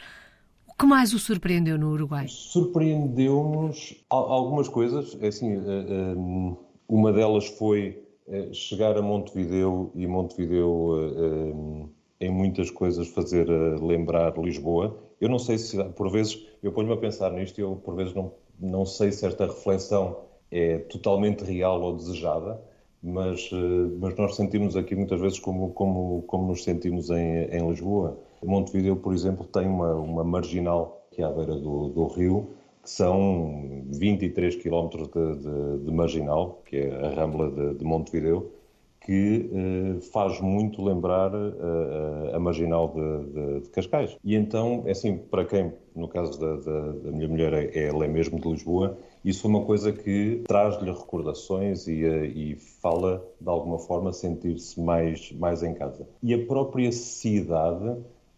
o 0.66 0.74
que 0.74 0.86
mais 0.86 1.14
o 1.14 1.20
surpreendeu 1.20 1.78
no 1.78 1.92
Uruguai? 1.92 2.28
Surpreendeu-nos 2.30 3.96
algumas 4.10 4.70
coisas. 4.70 5.18
É 5.22 5.28
assim, 5.28 5.58
uh, 5.58 5.60
uh, 5.60 6.58
uma 6.88 7.12
delas 7.12 7.46
foi 7.46 8.04
chegar 8.52 8.98
a 8.98 9.02
Montevideo 9.02 9.90
e 9.96 10.06
Montevideo 10.06 11.90
em 12.20 12.30
muitas 12.30 12.70
coisas 12.70 13.08
fazer 13.08 13.48
lembrar 13.82 14.38
Lisboa. 14.38 15.02
Eu 15.22 15.30
não 15.30 15.40
sei 15.40 15.58
se, 15.58 15.82
por 15.92 16.12
vezes, 16.12 16.46
eu 16.62 16.74
ponho-me 16.74 16.94
a 16.94 16.98
pensar 16.98 17.32
nisto 17.32 17.58
e 17.58 17.62
eu, 17.62 17.78
por 17.78 17.96
vezes, 17.96 18.14
não, 18.14 18.34
não 18.60 18.86
sei 18.86 19.14
se 19.14 19.26
esta 19.26 19.46
reflexão 19.46 20.18
é 20.52 20.78
totalmente 20.78 21.46
real 21.46 21.82
ou 21.82 21.96
desejada, 21.96 22.62
mas, 23.08 23.50
eh, 23.54 23.96
mas 24.00 24.16
nós 24.16 24.36
sentimos 24.36 24.76
aqui 24.76 24.96
muitas 24.96 25.20
vezes 25.20 25.40
como, 25.40 25.72
como, 25.74 26.24
como 26.28 26.48
nos 26.48 26.64
sentimos 26.64 27.10
em, 27.10 27.46
em 27.46 27.70
Lisboa. 27.70 28.18
Montevideo, 28.44 28.96
por 28.98 29.14
exemplo, 29.14 29.46
tem 29.46 29.68
uma, 29.68 29.96
uma 29.96 30.24
marginal 30.24 31.08
que 31.12 31.22
é 31.22 31.26
à 31.26 31.32
beira 31.32 31.56
do, 31.56 31.88
do 31.90 32.08
rio, 32.08 32.50
que 32.84 32.90
são 32.90 33.84
23 33.92 34.56
quilómetros 34.58 35.08
de, 35.08 35.36
de, 35.38 35.86
de, 35.86 35.92
marginal, 35.92 36.62
que 36.66 36.78
é 36.78 37.06
a 37.06 37.10
Rambla 37.10 37.50
de, 37.50 37.74
de 37.76 37.84
Montevideo, 37.84 38.52
que 39.02 39.50
eh, 39.52 40.02
faz 40.12 40.40
muito 40.42 40.84
lembrar 40.84 41.32
eh, 41.34 42.36
a 42.36 42.40
marginal 42.40 42.94
de, 42.94 43.62
de, 43.62 43.70
Cascais. 43.70 44.18
E 44.24 44.36
então, 44.36 44.84
é 44.86 44.92
assim, 44.92 45.18
para 45.18 45.46
quem, 45.46 45.74
no 45.96 46.08
caso 46.08 46.40
da, 46.40 46.58
da, 46.58 46.92
da 46.92 47.12
minha 47.12 47.28
mulher, 47.28 47.54
é, 47.54 47.88
ela 47.88 48.06
é 48.06 48.08
mesmo 48.08 48.40
de 48.40 48.48
Lisboa, 48.50 48.98
isso 49.28 49.42
foi 49.42 49.52
uma 49.52 49.66
coisa 49.66 49.92
que 49.92 50.42
traz-lhe 50.48 50.90
recordações 50.90 51.86
e, 51.88 52.06
eh, 52.06 52.26
e, 52.28 52.56
fala, 52.56 53.22
de 53.42 53.50
alguma 53.50 53.78
forma, 53.78 54.14
sentir-se 54.14 54.80
mais, 54.80 55.32
mais 55.34 55.64
em 55.64 55.74
casa. 55.74 56.08
E 56.24 56.34
a 56.34 56.46
própria 56.46 56.92
cidade, 56.94 57.98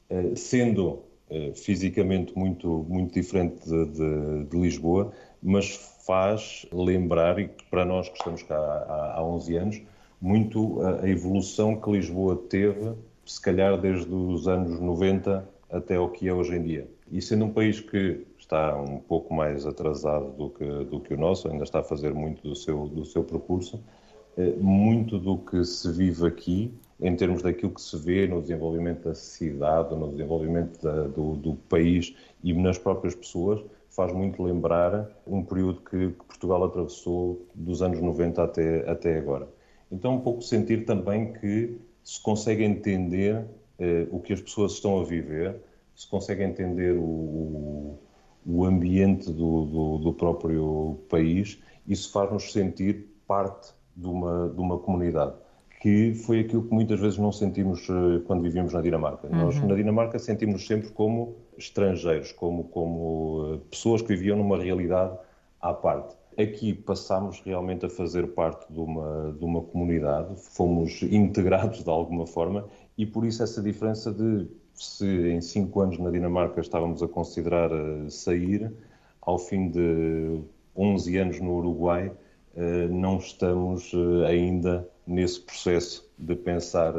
eh, 0.10 0.36
sendo 0.36 1.04
eh, 1.30 1.52
fisicamente 1.54 2.36
muito, 2.36 2.86
muito 2.90 3.14
diferente 3.14 3.64
de, 3.70 3.86
de, 3.86 4.44
de 4.46 4.58
Lisboa, 4.58 5.12
mas 5.44 5.76
faz 6.08 6.66
lembrar, 6.72 7.38
e 7.38 7.50
para 7.70 7.86
nós 7.86 8.10
que 8.10 8.18
estamos 8.18 8.42
cá 8.42 8.58
há, 8.58 9.14
há 9.18 9.24
11 9.24 9.56
anos, 9.58 9.82
muito 10.20 10.82
a, 10.82 11.08
evolução 11.08 11.80
que 11.80 11.92
Lisboa 11.92 12.36
teve, 12.50 12.94
se 13.26 13.40
calhar 13.40 13.80
desde 13.80 14.12
os 14.12 14.48
anos 14.48 14.80
90 14.80 15.48
até 15.70 16.00
o 16.00 16.10
que 16.10 16.28
é 16.28 16.34
hoje 16.34 16.56
em 16.56 16.64
dia. 16.64 16.88
E 17.12 17.22
sendo 17.22 17.46
um 17.46 17.52
país 17.52 17.80
que 17.80 18.26
está 18.38 18.76
um 18.80 19.00
pouco 19.00 19.34
mais 19.34 19.66
atrasado 19.66 20.32
do 20.32 20.50
que, 20.50 20.66
do 20.86 21.00
que 21.00 21.14
o 21.14 21.18
nosso, 21.18 21.50
ainda 21.50 21.64
está 21.64 21.80
a 21.80 21.84
fazer 21.84 22.14
muito 22.14 22.42
do 22.42 22.56
seu, 22.56 22.88
do 22.88 23.06
seu 23.06 23.24
percurso, 23.24 23.84
eh, 24.38 24.56
muito 24.58 25.18
do 25.18 25.38
que 25.38 25.64
se 25.66 25.92
vive 25.92 26.28
aqui, 26.28 26.74
em 27.02 27.16
termos 27.16 27.42
daquilo 27.42 27.74
que 27.74 27.82
se 27.82 27.98
vê 27.98 28.28
no 28.28 28.42
desenvolvimento 28.42 29.04
da 29.06 29.16
cidade, 29.16 29.96
no 29.96 30.10
desenvolvimento 30.10 30.82
da, 30.82 31.04
do, 31.08 31.36
do, 31.36 31.56
país 31.56 32.16
e 32.44 32.54
nas 32.54 32.78
próprias 32.78 33.16
pessoas, 33.16 33.64
faz 33.90 34.14
muito 34.14 34.44
lembrar 34.44 35.10
um 35.26 35.44
período 35.44 35.82
que, 35.82 36.10
que 36.10 36.26
Portugal 36.26 36.64
atravessou 36.64 37.46
dos 37.56 37.82
anos 37.82 38.00
90 38.00 38.44
até, 38.44 38.90
até 38.90 39.18
agora. 39.18 39.48
Então, 39.92 40.16
um 40.16 40.22
pouco 40.22 40.42
sentir 40.42 40.86
também 40.86 41.34
que 41.34 41.78
se 42.04 42.22
consegue 42.22 42.64
entender 42.64 43.46
eh, 43.80 44.08
o 44.12 44.20
que 44.20 44.34
as 44.34 44.42
pessoas 44.42 44.74
estão 44.74 45.00
a 45.00 45.04
viver, 45.04 45.56
se 46.00 46.08
consegue 46.08 46.44
entender 46.44 46.96
o, 46.98 48.00
o 48.46 48.64
ambiente 48.64 49.34
do, 49.34 49.66
do, 49.66 49.98
do, 49.98 50.14
próprio 50.14 50.98
país, 51.10 51.62
isso 51.86 52.10
faz-nos 52.14 52.54
sentir 52.54 53.06
parte 53.28 53.74
de 53.98 54.08
uma, 54.08 54.48
de 54.48 54.62
uma 54.62 54.80
comunidade, 54.80 55.34
que 55.82 56.14
foi 56.14 56.40
aquilo 56.40 56.64
que 56.64 56.74
muitas 56.74 57.02
vezes 57.02 57.20
não 57.20 57.34
sentimos 57.34 57.86
eh, 57.90 58.22
quando 58.26 58.42
vivíamos 58.44 58.72
na 58.72 58.80
Dinamarca. 58.80 59.28
Uhum. 59.28 59.40
Nós, 59.40 59.62
na 59.62 59.76
Dinamarca, 59.76 60.18
sentimos-nos 60.18 60.66
sempre 60.66 60.90
como 60.92 61.36
estrangeiros, 61.58 62.32
como, 62.32 62.64
como 62.70 63.56
eh, 63.56 63.60
pessoas 63.70 64.02
que 64.02 64.08
viviam 64.08 64.38
numa 64.38 64.58
realidade 64.58 65.18
à 65.60 65.74
parte 65.74 66.16
aqui 66.42 66.74
passámos 66.74 67.42
realmente 67.42 67.86
a 67.86 67.90
fazer 67.90 68.28
parte 68.28 68.72
de 68.72 68.80
uma, 68.80 69.36
de 69.38 69.44
uma 69.44 69.62
comunidade, 69.62 70.34
fomos 70.38 71.02
integrados 71.04 71.84
de 71.84 71.90
alguma 71.90 72.26
forma 72.26 72.66
e 72.98 73.06
por 73.06 73.26
isso 73.26 73.44
essa 73.44 73.62
diferença 73.62 74.10
de 74.14 74.48
se 74.80 75.06
em 75.06 75.42
cinco 75.42 75.82
anos 75.82 76.00
na 76.00 76.10
Dinamarca 76.10 76.62
estávamos 76.62 77.04
a 77.04 77.08
considerar 77.08 77.70
eh, 77.72 78.10
sair, 78.10 78.72
ao 79.22 79.38
fim 79.38 79.70
de 79.70 80.40
11 80.76 81.18
anos 81.18 81.42
no 81.42 81.58
Uruguai, 81.58 82.12
eh, 82.56 82.88
não 82.88 83.18
estamos 83.18 83.92
eh, 83.94 84.28
ainda 84.28 84.88
nesse 85.06 85.42
processo 85.42 86.10
de 86.18 86.36
pensar 86.36 86.94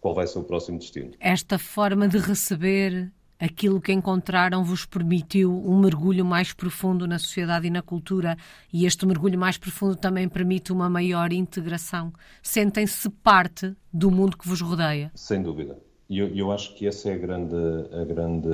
qual 0.00 0.14
vai 0.14 0.26
ser 0.26 0.38
o 0.38 0.44
próximo 0.44 0.78
destino. 0.78 1.10
Esta 1.20 1.58
forma 1.58 2.08
de 2.08 2.16
receber 2.16 3.12
aquilo 3.38 3.80
que 3.80 3.92
encontraram 3.92 4.64
vos 4.64 4.86
permitiu 4.86 5.52
um 5.52 5.78
mergulho 5.80 6.24
mais 6.24 6.52
profundo 6.52 7.06
na 7.06 7.18
sociedade 7.18 7.66
e 7.66 7.70
na 7.70 7.82
cultura, 7.82 8.38
e 8.72 8.86
este 8.86 9.04
mergulho 9.04 9.38
mais 9.38 9.58
profundo 9.58 9.96
também 9.96 10.28
permite 10.28 10.72
uma 10.72 10.88
maior 10.88 11.32
integração. 11.32 12.12
Sentem-se 12.42 13.10
parte 13.10 13.74
do 13.92 14.10
mundo 14.10 14.38
que 14.38 14.48
vos 14.48 14.60
rodeia? 14.60 15.10
Sem 15.14 15.42
dúvida. 15.42 15.76
E 16.10 16.18
eu, 16.18 16.26
eu, 16.34 16.50
acho 16.50 16.74
que 16.74 16.88
essa 16.88 17.08
é 17.08 17.14
a 17.14 17.16
grande, 17.16 17.54
a 17.92 18.04
grande, 18.04 18.48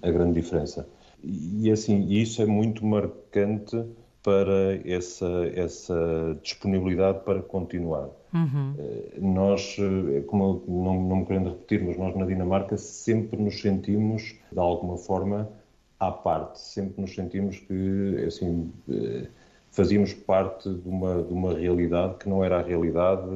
a 0.00 0.10
grande 0.10 0.40
diferença. 0.40 0.88
E 1.22 1.70
assim, 1.70 2.08
isso 2.08 2.40
é 2.40 2.46
muito 2.46 2.84
marcante 2.86 3.84
para 4.22 4.80
essa, 4.86 5.26
essa 5.54 6.38
disponibilidade 6.42 7.20
para 7.20 7.42
continuar. 7.42 8.08
Uhum. 8.32 8.74
Eh, 8.78 9.18
nós, 9.20 9.76
eh, 9.78 10.22
como 10.22 10.62
não, 10.66 11.02
não 11.02 11.16
me 11.16 11.26
querendo 11.26 11.50
repetir, 11.50 11.84
mas 11.84 11.98
nós 11.98 12.16
na 12.16 12.24
Dinamarca 12.24 12.78
sempre 12.78 13.38
nos 13.38 13.60
sentimos, 13.60 14.36
de 14.50 14.58
alguma 14.58 14.96
forma, 14.96 15.50
à 15.98 16.10
parte. 16.10 16.60
Sempre 16.60 17.02
nos 17.02 17.14
sentimos 17.14 17.58
que, 17.58 18.24
assim, 18.26 18.72
eh, 18.90 19.26
fazíamos 19.70 20.14
parte 20.14 20.72
de 20.72 20.88
uma, 20.88 21.22
de 21.22 21.32
uma 21.32 21.54
realidade 21.54 22.14
que 22.16 22.28
não 22.28 22.42
era 22.42 22.58
a 22.58 22.62
realidade 22.62 23.28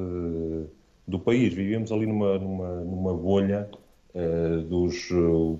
do 1.07 1.19
país. 1.19 1.53
Vivíamos 1.53 1.91
ali 1.91 2.05
numa, 2.05 2.37
numa, 2.37 2.81
numa 2.81 3.13
bolha 3.13 3.69
uh, 4.13 4.61
dos. 4.61 5.09
Uh, 5.11 5.59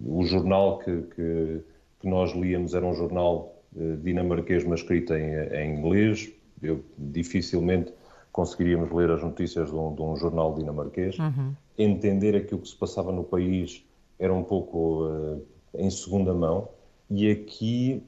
o 0.00 0.24
jornal 0.24 0.78
que, 0.78 1.02
que, 1.14 1.60
que, 2.00 2.08
nós 2.08 2.32
líamos 2.32 2.72
era 2.72 2.86
um 2.86 2.94
jornal 2.94 3.60
uh, 3.74 3.96
dinamarquês, 3.96 4.64
mas 4.64 4.80
escrito 4.80 5.12
em, 5.14 5.34
em, 5.34 5.78
inglês. 5.78 6.32
Eu, 6.62 6.82
dificilmente 6.96 7.92
conseguiríamos 8.32 8.90
ler 8.92 9.10
as 9.10 9.22
notícias 9.22 9.70
de 9.70 9.76
um, 9.76 9.94
de 9.94 10.02
um 10.02 10.16
jornal 10.16 10.54
dinamarquês. 10.54 11.18
Uhum. 11.18 11.52
Entender 11.76 12.36
aquilo 12.36 12.60
que 12.60 12.68
se 12.68 12.76
passava 12.76 13.12
no 13.12 13.24
país 13.24 13.84
era 14.18 14.32
um 14.32 14.42
pouco 14.42 15.42
em 15.74 15.90
segunda 15.90 16.32
mão. 16.32 16.68
E 17.10 17.30
aqui, 17.30 18.02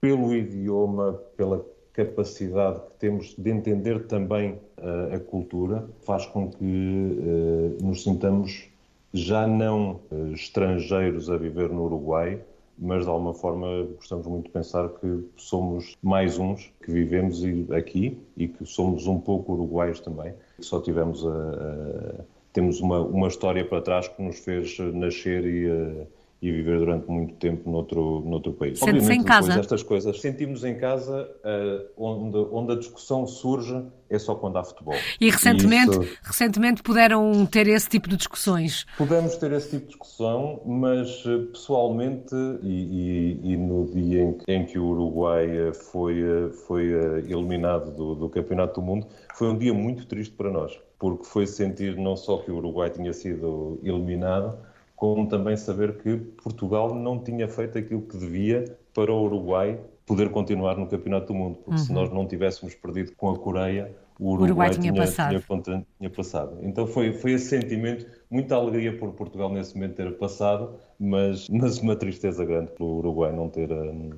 pelo 0.00 0.34
idioma, 0.34 1.12
pela 1.36 1.64
capacidade 1.92 2.80
que 2.80 2.92
temos 2.98 3.34
de 3.36 3.50
entender 3.50 4.06
também 4.06 4.52
uh, 4.78 5.14
a 5.14 5.18
cultura 5.18 5.88
faz 6.02 6.26
com 6.26 6.50
que 6.50 6.64
uh, 6.64 7.84
nos 7.84 8.02
sintamos 8.02 8.68
já 9.12 9.46
não 9.46 10.00
uh, 10.10 10.32
estrangeiros 10.32 11.30
a 11.30 11.36
viver 11.36 11.68
no 11.70 11.84
Uruguai, 11.84 12.40
mas 12.78 13.04
de 13.04 13.10
alguma 13.10 13.34
forma 13.34 13.86
gostamos 13.96 14.26
muito 14.26 14.44
de 14.46 14.50
pensar 14.52 14.88
que 14.88 15.24
somos 15.36 15.96
mais 16.02 16.38
uns 16.38 16.72
que 16.82 16.90
vivemos 16.90 17.42
aqui 17.76 18.18
e 18.36 18.48
que 18.48 18.64
somos 18.64 19.06
um 19.06 19.18
pouco 19.18 19.52
uruguaios 19.52 20.00
também. 20.00 20.32
Só 20.60 20.80
tivemos 20.80 21.26
a, 21.26 22.24
temos 22.54 22.80
uma, 22.80 23.00
uma 23.00 23.28
história 23.28 23.64
para 23.64 23.82
trás 23.82 24.08
que 24.08 24.22
nos 24.22 24.38
fez 24.38 24.78
nascer 24.94 25.44
e 25.44 26.06
e 26.42 26.50
viver 26.50 26.78
durante 26.78 27.06
muito 27.06 27.34
tempo 27.34 27.70
noutro, 27.70 28.22
noutro 28.24 28.52
país. 28.52 28.78
Sente-se 28.78 29.12
em 29.12 29.22
casa. 29.22 29.60
estas 29.60 29.82
coisas 29.82 30.20
sentimos 30.20 30.64
em 30.64 30.74
casa 30.74 31.30
uh, 31.44 32.02
onde, 32.02 32.38
onde 32.50 32.72
a 32.72 32.76
discussão 32.76 33.26
surge 33.26 33.84
é 34.08 34.18
só 34.18 34.34
quando 34.34 34.56
há 34.56 34.64
futebol. 34.64 34.94
E 35.20 35.30
recentemente, 35.30 35.98
e 35.98 36.02
isso... 36.02 36.18
recentemente 36.22 36.82
puderam 36.82 37.44
ter 37.46 37.68
esse 37.68 37.88
tipo 37.88 38.08
de 38.08 38.16
discussões? 38.16 38.86
Pudemos 38.96 39.36
ter 39.36 39.52
esse 39.52 39.70
tipo 39.70 39.82
de 39.82 39.88
discussão, 39.88 40.60
mas 40.66 41.22
eh, 41.26 41.38
pessoalmente, 41.52 42.34
e, 42.62 43.38
e, 43.44 43.52
e 43.52 43.56
no 43.56 43.86
dia 43.86 44.22
em, 44.22 44.38
em, 44.48 44.66
que 44.66 44.78
o 44.78 44.86
Uruguai 44.86 45.46
eh, 45.46 45.72
foi, 45.72 46.22
foi 46.66 46.86
eliminado 47.28 47.94
do, 47.94 48.14
do 48.14 48.28
Campeonato 48.28 48.80
do 48.80 48.86
Mundo, 48.86 49.06
foi 49.34 49.48
um 49.48 49.56
dia 49.56 49.72
muito 49.72 50.06
triste 50.06 50.34
para 50.34 50.50
nós, 50.50 50.76
porque 50.98 51.24
foi 51.24 51.46
sentir 51.46 51.96
não 51.96 52.16
só 52.16 52.38
que 52.38 52.50
o 52.50 52.56
Uruguai 52.56 52.90
tinha 52.90 53.12
sido 53.12 53.78
eliminado, 53.84 54.58
como 55.00 55.26
também 55.26 55.56
saber 55.56 55.96
que 55.96 56.14
Portugal 56.42 56.94
não 56.94 57.18
tinha 57.18 57.48
feito 57.48 57.78
aquilo 57.78 58.02
que 58.02 58.18
devia 58.18 58.76
para 58.92 59.10
o 59.10 59.22
Uruguai 59.22 59.80
poder 60.04 60.28
continuar 60.28 60.76
no 60.76 60.86
Campeonato 60.86 61.28
do 61.28 61.34
Mundo, 61.34 61.56
porque 61.64 61.80
uhum. 61.80 61.86
se 61.86 61.90
nós 61.90 62.12
não 62.12 62.26
tivéssemos 62.26 62.74
perdido 62.74 63.12
com 63.16 63.30
a 63.30 63.38
Coreia, 63.38 63.96
o 64.18 64.32
Uruguai, 64.32 64.50
Uruguai 64.50 64.70
tinha, 64.72 64.92
tinha, 64.92 65.02
passado. 65.02 65.42
Tinha, 65.62 65.86
tinha, 65.98 66.10
passado. 66.10 66.58
Então 66.60 66.86
foi, 66.86 67.14
foi 67.14 67.32
esse 67.32 67.46
sentimento, 67.46 68.06
muita 68.30 68.56
alegria 68.56 68.94
por 68.94 69.10
Portugal 69.12 69.50
nesse 69.50 69.74
momento 69.74 69.94
ter 69.94 70.18
passado, 70.18 70.74
mas, 70.98 71.48
mas 71.48 71.78
uma 71.78 71.96
tristeza 71.96 72.44
grande 72.44 72.70
pelo 72.72 72.98
Uruguai 72.98 73.32
não 73.32 73.48
ter, 73.48 73.72
hum, 73.72 74.10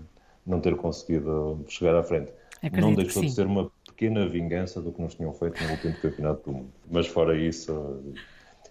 não 0.45 0.59
ter 0.59 0.75
conseguido 0.75 1.65
chegar 1.69 1.95
à 1.95 2.03
frente. 2.03 2.33
Acredito 2.57 2.81
não 2.81 2.93
deixou 2.93 3.23
de 3.23 3.31
ser 3.31 3.47
uma 3.47 3.71
pequena 3.87 4.29
vingança 4.29 4.81
do 4.81 4.91
que 4.91 5.01
nos 5.01 5.15
tinham 5.15 5.33
feito 5.33 5.63
no 5.63 5.71
último 5.71 5.95
campeonato 6.03 6.51
do 6.51 6.57
mundo. 6.57 6.73
Mas 6.91 7.07
fora 7.07 7.39
isso, 7.39 8.03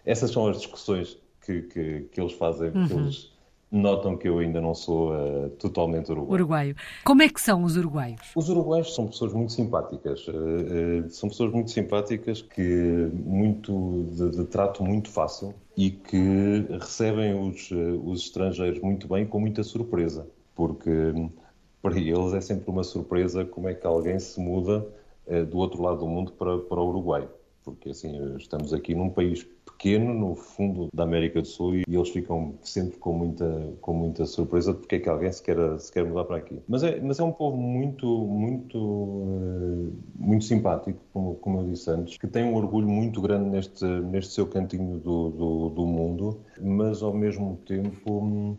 essas 0.06 0.30
são 0.30 0.50
as 0.50 0.58
discussões 0.58 1.18
que, 1.46 1.62
que, 1.64 2.02
que 2.12 2.22
eles 2.22 2.34
fazem, 2.34 2.70
uhum. 2.70 2.86
eles 2.86 3.32
notam 3.72 4.18
que 4.18 4.28
eu 4.28 4.40
ainda 4.40 4.60
não 4.60 4.76
sou 4.76 5.14
uh, 5.14 5.50
totalmente 5.52 6.12
uruguaio. 6.12 6.34
uruguaio. 6.34 6.76
Como 7.06 7.22
é 7.22 7.30
que 7.30 7.40
são 7.40 7.64
os 7.64 7.78
uruguaios? 7.78 8.20
Os 8.36 8.50
uruguaios 8.50 8.94
são 8.94 9.08
pessoas 9.08 9.32
muito 9.32 9.54
simpáticas. 9.54 10.28
Uh, 10.28 11.06
uh, 11.06 11.10
são 11.10 11.30
pessoas 11.30 11.54
muito 11.54 11.72
simpáticas 11.72 12.42
que 12.42 13.10
muito 13.14 14.06
de, 14.12 14.30
de, 14.32 14.44
trato 14.46 14.84
muito 14.84 15.10
fácil 15.10 15.54
e 15.78 15.90
que 15.90 16.66
recebem 16.70 17.34
os, 17.34 17.72
os 18.04 18.24
estrangeiros 18.24 18.82
muito 18.82 19.08
bem 19.08 19.26
com 19.26 19.40
muita 19.40 19.64
surpresa, 19.64 20.28
porque 20.54 20.90
hum, 20.90 21.30
para 21.82 21.98
eles 21.98 22.34
é 22.34 22.42
sempre 22.42 22.70
uma 22.70 22.84
surpresa 22.84 23.46
como 23.46 23.70
é 23.70 23.74
que 23.74 23.88
alguém 23.88 24.20
se 24.20 24.40
muda 24.40 24.86
do 25.50 25.58
outro 25.60 25.82
lado 25.82 26.00
do 26.00 26.08
mundo 26.08 26.34
para, 26.34 26.58
para 26.58 26.80
o 26.80 26.90
Uruguai 26.90 27.26
porque 27.64 27.90
assim 27.90 28.36
estamos 28.38 28.74
aqui 28.74 28.94
num 28.94 29.10
país 29.10 29.48
pequeno 29.82 30.14
no 30.14 30.36
fundo 30.36 30.90
da 30.94 31.04
América 31.04 31.42
do 31.42 31.48
Sul 31.48 31.78
e 31.78 31.84
eles 31.88 32.10
ficam 32.10 32.54
sempre 32.62 32.98
com 33.00 33.14
muita 33.14 33.74
com 33.82 33.94
muita 33.94 34.28
surpresa 34.28 34.74
de 34.74 34.80
porque 34.80 34.96
é 34.96 35.00
que 35.00 35.10
alguém 35.10 35.32
se 35.32 35.42
quer 35.42 35.58
se 35.80 35.92
quer 35.92 36.06
mudar 36.06 36.26
para 36.26 36.38
aqui. 36.38 36.60
Mas 36.68 36.84
é 36.84 37.02
mas 37.02 37.20
é 37.20 37.24
um 37.24 37.32
povo 37.32 37.58
muito 37.58 38.06
muito 38.06 38.78
eh, 38.78 39.92
muito 40.16 40.46
simpático, 40.46 41.00
como, 41.12 41.36
como 41.36 41.62
eu 41.62 41.70
disse 41.70 41.90
antes, 41.90 42.18
que 42.18 42.28
tem 42.28 42.44
um 42.44 42.54
orgulho 42.56 42.88
muito 42.88 43.20
grande 43.22 43.50
neste 43.50 43.84
neste 43.86 44.34
seu 44.34 44.46
cantinho 44.46 45.00
do, 45.00 45.30
do, 45.30 45.70
do 45.70 45.86
mundo, 45.88 46.38
mas 46.62 47.02
ao 47.02 47.14
mesmo 47.14 47.58
tempo 47.66 48.58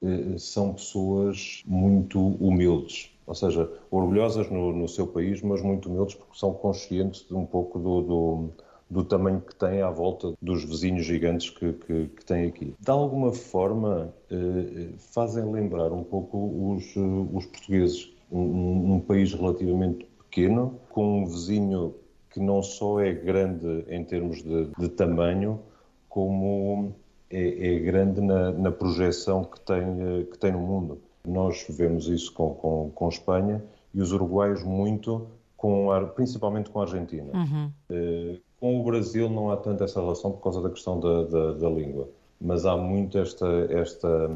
eh, 0.00 0.38
são 0.38 0.74
pessoas 0.74 1.64
muito 1.66 2.20
humildes 2.20 3.10
ou 3.24 3.36
seja, 3.36 3.70
orgulhosas 3.90 4.50
no, 4.50 4.72
no, 4.72 4.88
seu 4.88 5.06
país, 5.06 5.40
mas 5.42 5.62
muito 5.62 5.88
humildes 5.88 6.16
porque 6.16 6.36
são 6.36 6.52
conscientes 6.52 7.24
de 7.26 7.34
um 7.34 7.46
pouco 7.46 7.78
do, 7.78 8.02
do, 8.02 8.50
do 8.92 9.02
tamanho 9.02 9.40
que 9.40 9.54
têm 9.54 9.80
à 9.80 9.90
volta 9.90 10.34
dos 10.40 10.64
vizinhos 10.64 11.06
gigantes 11.06 11.48
que, 11.48 11.72
que, 11.72 12.08
que 12.08 12.24
têm 12.26 12.46
aqui. 12.46 12.74
De 12.78 12.90
alguma 12.90 13.32
forma, 13.32 14.12
eh, 14.30 14.90
fazem 14.98 15.50
lembrar 15.50 15.90
um 15.92 16.04
pouco 16.04 16.74
os, 16.74 16.84
os 17.32 17.46
portugueses, 17.46 18.12
um, 18.30 18.94
um 18.94 19.00
país 19.00 19.32
relativamente 19.32 20.06
pequeno, 20.18 20.78
com 20.90 21.22
um 21.22 21.26
vizinho 21.26 21.94
que 22.30 22.38
não 22.38 22.62
só 22.62 23.00
é 23.00 23.12
grande 23.12 23.84
em 23.88 24.04
termos 24.04 24.42
de, 24.42 24.68
de 24.78 24.88
tamanho, 24.90 25.60
como 26.06 26.94
é, 27.30 27.76
é 27.76 27.78
grande 27.78 28.20
na, 28.20 28.52
na 28.52 28.70
projeção 28.70 29.42
que 29.42 29.58
tem, 29.60 29.82
eh, 29.82 30.24
que 30.30 30.38
tem 30.38 30.52
no 30.52 30.60
mundo. 30.60 31.00
Nós 31.26 31.64
vemos 31.66 32.08
isso 32.08 32.30
com, 32.34 32.50
com, 32.54 32.90
com 32.94 33.08
Espanha 33.08 33.64
e 33.94 34.02
os 34.02 34.12
uruguaios 34.12 34.62
muito, 34.62 35.28
com 35.56 35.90
a, 35.90 36.04
principalmente 36.04 36.68
com 36.68 36.80
a 36.80 36.82
Argentina. 36.82 37.32
Uhum. 37.32 37.70
Uh, 37.90 38.51
com 38.62 38.78
o 38.78 38.84
Brasil 38.84 39.28
não 39.28 39.50
há 39.50 39.56
tanto 39.56 39.82
essa 39.82 40.00
relação 40.00 40.30
por 40.30 40.40
causa 40.40 40.62
da 40.62 40.70
questão 40.70 41.00
da, 41.00 41.24
da, 41.24 41.52
da 41.54 41.68
língua, 41.68 42.08
mas 42.40 42.64
há 42.64 42.76
muito 42.76 43.18
esta, 43.18 43.44
esta, 43.68 44.30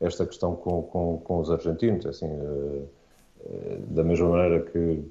esta 0.00 0.24
questão 0.24 0.56
com, 0.56 0.82
com, 0.84 1.18
com 1.18 1.38
os 1.38 1.50
argentinos. 1.50 2.06
Assim, 2.06 2.24
uh, 2.24 2.88
uh, 3.40 3.78
da 3.88 4.02
mesma 4.02 4.30
maneira 4.30 4.62
que 4.62 5.04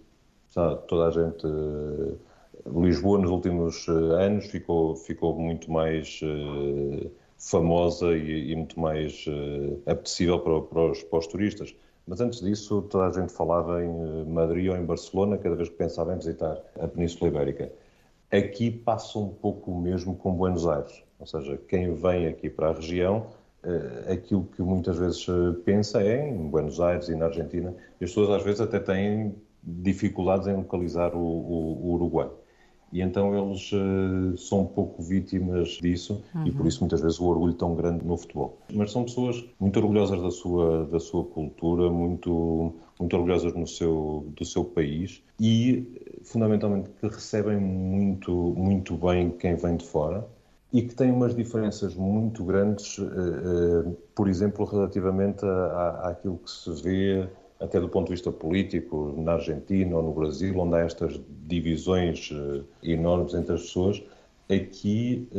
sabe, 0.47 0.81
toda 0.87 1.07
a 1.07 1.11
gente. 1.11 1.45
Lisboa 2.65 3.19
nos 3.19 3.29
últimos 3.29 3.87
anos 3.87 4.45
ficou, 4.47 4.95
ficou 4.95 5.35
muito 5.35 5.71
mais 5.71 6.19
famosa 7.37 8.15
e, 8.15 8.51
e 8.51 8.55
muito 8.55 8.79
mais 8.79 9.25
uh, 9.27 9.81
apetecível 9.85 10.39
para, 10.39 10.61
para, 10.61 10.91
os, 10.91 11.03
para, 11.03 11.19
os, 11.19 11.27
turistas. 11.27 11.75
Mas 12.07 12.21
antes 12.21 12.41
disso, 12.41 12.81
toda 12.83 13.07
a 13.07 13.11
gente 13.11 13.31
falava 13.31 13.83
em 13.83 13.87
eh, 13.87 14.25
Madrid 14.25 14.69
ou 14.69 14.75
em 14.75 14.83
Barcelona 14.83 15.37
cada 15.37 15.55
vez 15.55 15.69
que 15.69 15.75
pensava 15.75 16.13
em 16.13 16.17
visitar 16.17 16.59
a 16.79 16.87
Península 16.87 17.29
Ibérica. 17.29 17.71
Aqui 18.31 18.71
passa 18.71 19.19
um 19.19 19.29
pouco 19.29 19.71
o 19.71 19.81
mesmo 19.81 20.15
com 20.15 20.33
Buenos 20.33 20.65
Aires, 20.65 21.03
ou 21.19 21.25
seja, 21.25 21.59
quem 21.67 21.93
vem 21.93 22.27
aqui 22.27 22.49
para 22.49 22.69
a 22.69 22.73
região, 22.73 23.27
uh, 23.63 24.11
aquilo 24.11 24.47
que 24.55 24.61
muitas 24.61 24.97
vezes 24.97 25.25
pensa 25.65 26.01
é 26.01 26.29
em 26.29 26.47
Buenos 26.47 26.79
Aires 26.79 27.09
e 27.09 27.15
na 27.15 27.25
Argentina, 27.25 27.69
as 27.69 27.97
pessoas 27.97 28.29
às 28.29 28.43
vezes 28.43 28.61
até 28.61 28.79
têm 28.79 29.35
dificuldades 29.61 30.47
em 30.47 30.55
localizar 30.55 31.13
o, 31.13 31.19
o, 31.19 31.87
o 31.87 31.93
Uruguai 31.93 32.29
e 32.91 33.01
então 33.01 33.33
eles 33.37 33.71
uh, 33.71 34.37
são 34.37 34.61
um 34.61 34.65
pouco 34.65 35.01
vítimas 35.01 35.69
disso 35.81 36.21
uhum. 36.35 36.45
e 36.45 36.51
por 36.51 36.67
isso 36.67 36.81
muitas 36.81 36.99
vezes 37.01 37.19
o 37.19 37.25
orgulho 37.25 37.53
tão 37.53 37.73
grande 37.73 38.05
no 38.05 38.17
futebol. 38.17 38.57
Mas 38.73 38.91
são 38.91 39.05
pessoas 39.05 39.43
muito 39.59 39.77
orgulhosas 39.79 40.21
da 40.21 40.29
sua, 40.29 40.85
da 40.87 40.99
sua 40.99 41.23
cultura, 41.23 41.89
muito, 41.89 42.73
muito 42.99 43.15
orgulhosas 43.15 43.53
no 43.53 43.65
seu, 43.65 44.25
do 44.35 44.43
seu 44.43 44.65
país 44.65 45.23
e 45.39 46.10
fundamentalmente 46.23 46.89
que 46.99 47.07
recebem 47.07 47.57
muito, 47.57 48.31
muito 48.31 48.95
bem 48.95 49.31
quem 49.31 49.55
vem 49.55 49.77
de 49.77 49.85
fora 49.85 50.27
e 50.73 50.81
que 50.81 50.95
têm 50.95 51.11
umas 51.11 51.35
diferenças 51.35 51.95
muito 51.95 52.43
grandes, 52.43 52.97
uh, 52.97 53.03
uh, 53.03 53.97
por 54.15 54.29
exemplo, 54.29 54.65
relativamente 54.65 55.45
à, 55.45 56.09
àquilo 56.11 56.37
que 56.37 56.49
se 56.49 56.71
vê 56.81 57.27
até 57.59 57.79
do 57.79 57.87
ponto 57.87 58.07
de 58.07 58.13
vista 58.13 58.31
político, 58.31 59.13
na 59.17 59.33
Argentina 59.33 59.95
ou 59.95 60.01
no 60.01 60.13
Brasil, 60.13 60.57
onde 60.57 60.75
há 60.75 60.79
estas 60.79 61.19
divisões 61.47 62.31
uh, 62.31 62.65
enormes 62.81 63.33
entre 63.33 63.53
as 63.53 63.61
pessoas, 63.61 64.01
aqui 64.49 65.29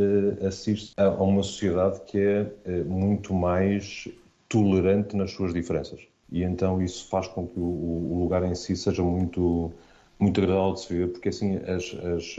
assiste 0.46 0.94
a, 0.96 1.10
uma 1.10 1.42
sociedade 1.42 2.00
que 2.06 2.18
é 2.18 2.84
muito 2.84 3.34
mais 3.34 4.08
tolerante 4.48 5.14
nas 5.16 5.32
suas 5.32 5.52
diferenças. 5.52 6.00
E 6.30 6.42
então 6.42 6.80
isso 6.80 7.08
faz 7.08 7.26
com 7.28 7.46
que 7.46 7.60
o, 7.60 7.62
o 7.62 8.18
lugar 8.22 8.42
em 8.42 8.54
si 8.54 8.74
seja 8.74 9.02
muito, 9.02 9.70
muito 10.22 10.40
agradável 10.40 10.74
de 10.74 10.80
se 10.80 10.94
ver, 10.94 11.08
porque 11.08 11.28
assim 11.28 11.56
as, 11.56 11.94
as, 11.94 12.36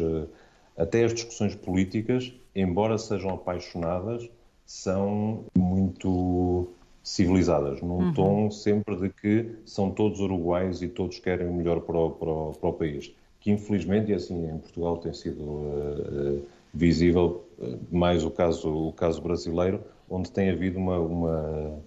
até 0.78 1.04
as 1.04 1.14
discussões 1.14 1.56
políticas, 1.56 2.34
embora 2.56 2.98
sejam 2.98 3.32
apaixonadas, 3.32 4.30
são 4.66 5.46
muito 5.56 6.70
civilizadas, 7.04 7.82
num 7.82 7.98
uhum. 7.98 8.14
tom 8.14 8.52
sempre 8.52 8.96
de 8.96 9.10
que 9.10 9.56
são 9.66 9.92
todos 9.92 10.22
uruguaios 10.22 10.82
e 10.82 10.88
todos 10.88 11.20
querem 11.20 11.48
o 11.48 11.54
melhor 11.54 11.82
para 11.82 11.98
o, 11.98 12.12
para 12.12 12.30
o, 12.30 12.54
para 12.54 12.70
o 12.70 12.74
país. 12.74 13.14
Que 13.42 13.52
infelizmente, 13.52 14.12
e 14.12 14.16
assim 14.16 14.48
em 14.48 14.58
Portugal 14.58 14.98
tem 14.98 15.12
sido 15.12 15.44
uh, 15.44 16.46
visível, 16.74 17.44
uh, 17.60 17.78
mais 17.92 18.24
o 18.24 18.32
caso, 18.32 18.88
o 18.88 18.94
caso 18.94 19.22
brasileiro, 19.22 19.82
onde 20.10 20.32
tem 20.32 20.50
havido 20.50 20.80
uma, 20.80 20.98
uma, 20.98 21.80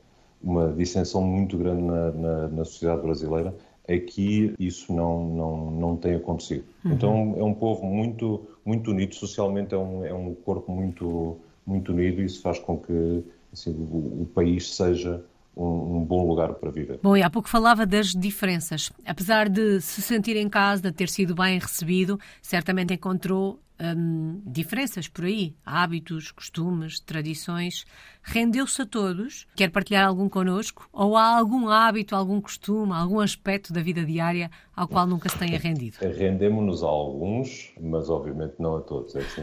uma 0.42 0.72
dissensão 0.72 1.22
muito 1.22 1.56
grande 1.56 1.82
na, 1.82 2.12
na, 2.12 2.48
na 2.48 2.64
sociedade 2.66 3.00
brasileira. 3.00 3.54
Aqui 3.88 4.54
isso 4.58 4.92
não, 4.92 5.28
não, 5.28 5.70
não 5.70 5.96
tem 5.96 6.14
acontecido. 6.14 6.64
Uhum. 6.84 6.92
Então 6.92 7.34
é 7.38 7.42
um 7.42 7.54
povo 7.54 7.84
muito, 7.84 8.46
muito 8.64 8.90
unido, 8.90 9.14
socialmente 9.14 9.74
é 9.74 9.78
um, 9.78 10.04
é 10.04 10.12
um 10.12 10.34
corpo 10.34 10.72
muito, 10.72 11.38
muito 11.64 11.92
unido 11.92 12.20
e 12.20 12.24
isso 12.24 12.42
faz 12.42 12.58
com 12.58 12.78
que 12.78 13.24
assim, 13.52 13.70
o, 13.70 14.22
o 14.22 14.30
país 14.34 14.74
seja 14.74 15.24
um, 15.56 15.98
um, 15.98 16.04
bom 16.04 16.26
lugar 16.26 16.52
para 16.54 16.70
viver. 16.70 17.00
Bom, 17.02 17.16
e 17.16 17.22
há 17.22 17.30
pouco 17.30 17.48
falava 17.48 17.86
das 17.86 18.08
diferenças. 18.08 18.92
Apesar 19.06 19.48
de 19.48 19.80
se 19.80 20.02
sentir 20.02 20.36
em 20.36 20.48
casa, 20.48 20.82
de 20.82 20.92
ter 20.92 21.08
sido 21.08 21.34
bem 21.34 21.58
recebido, 21.58 22.20
certamente 22.42 22.92
encontrou 22.92 23.58
hum, 23.80 24.40
diferenças 24.44 25.08
por 25.08 25.24
aí, 25.24 25.54
hábitos, 25.64 26.30
costumes, 26.30 27.00
tradições. 27.00 27.84
Rendeu-se 28.22 28.82
a 28.82 28.86
todos? 28.86 29.46
Quer 29.54 29.70
partilhar 29.70 30.06
algum 30.06 30.28
connosco? 30.28 30.88
Ou 30.92 31.16
há 31.16 31.38
algum 31.38 31.68
hábito, 31.68 32.14
algum 32.14 32.40
costume, 32.40 32.92
algum 32.92 33.20
aspecto 33.20 33.72
da 33.72 33.82
vida 33.82 34.04
diária 34.04 34.50
ao 34.74 34.88
qual 34.88 35.06
nunca 35.06 35.28
se 35.28 35.38
tenha 35.38 35.58
rendido? 35.58 35.96
Rendemos-nos 36.00 36.82
a 36.82 36.86
alguns, 36.86 37.72
mas 37.80 38.10
obviamente 38.10 38.54
não 38.58 38.76
a 38.76 38.80
todos. 38.80 39.14
É 39.14 39.20
assim, 39.20 39.42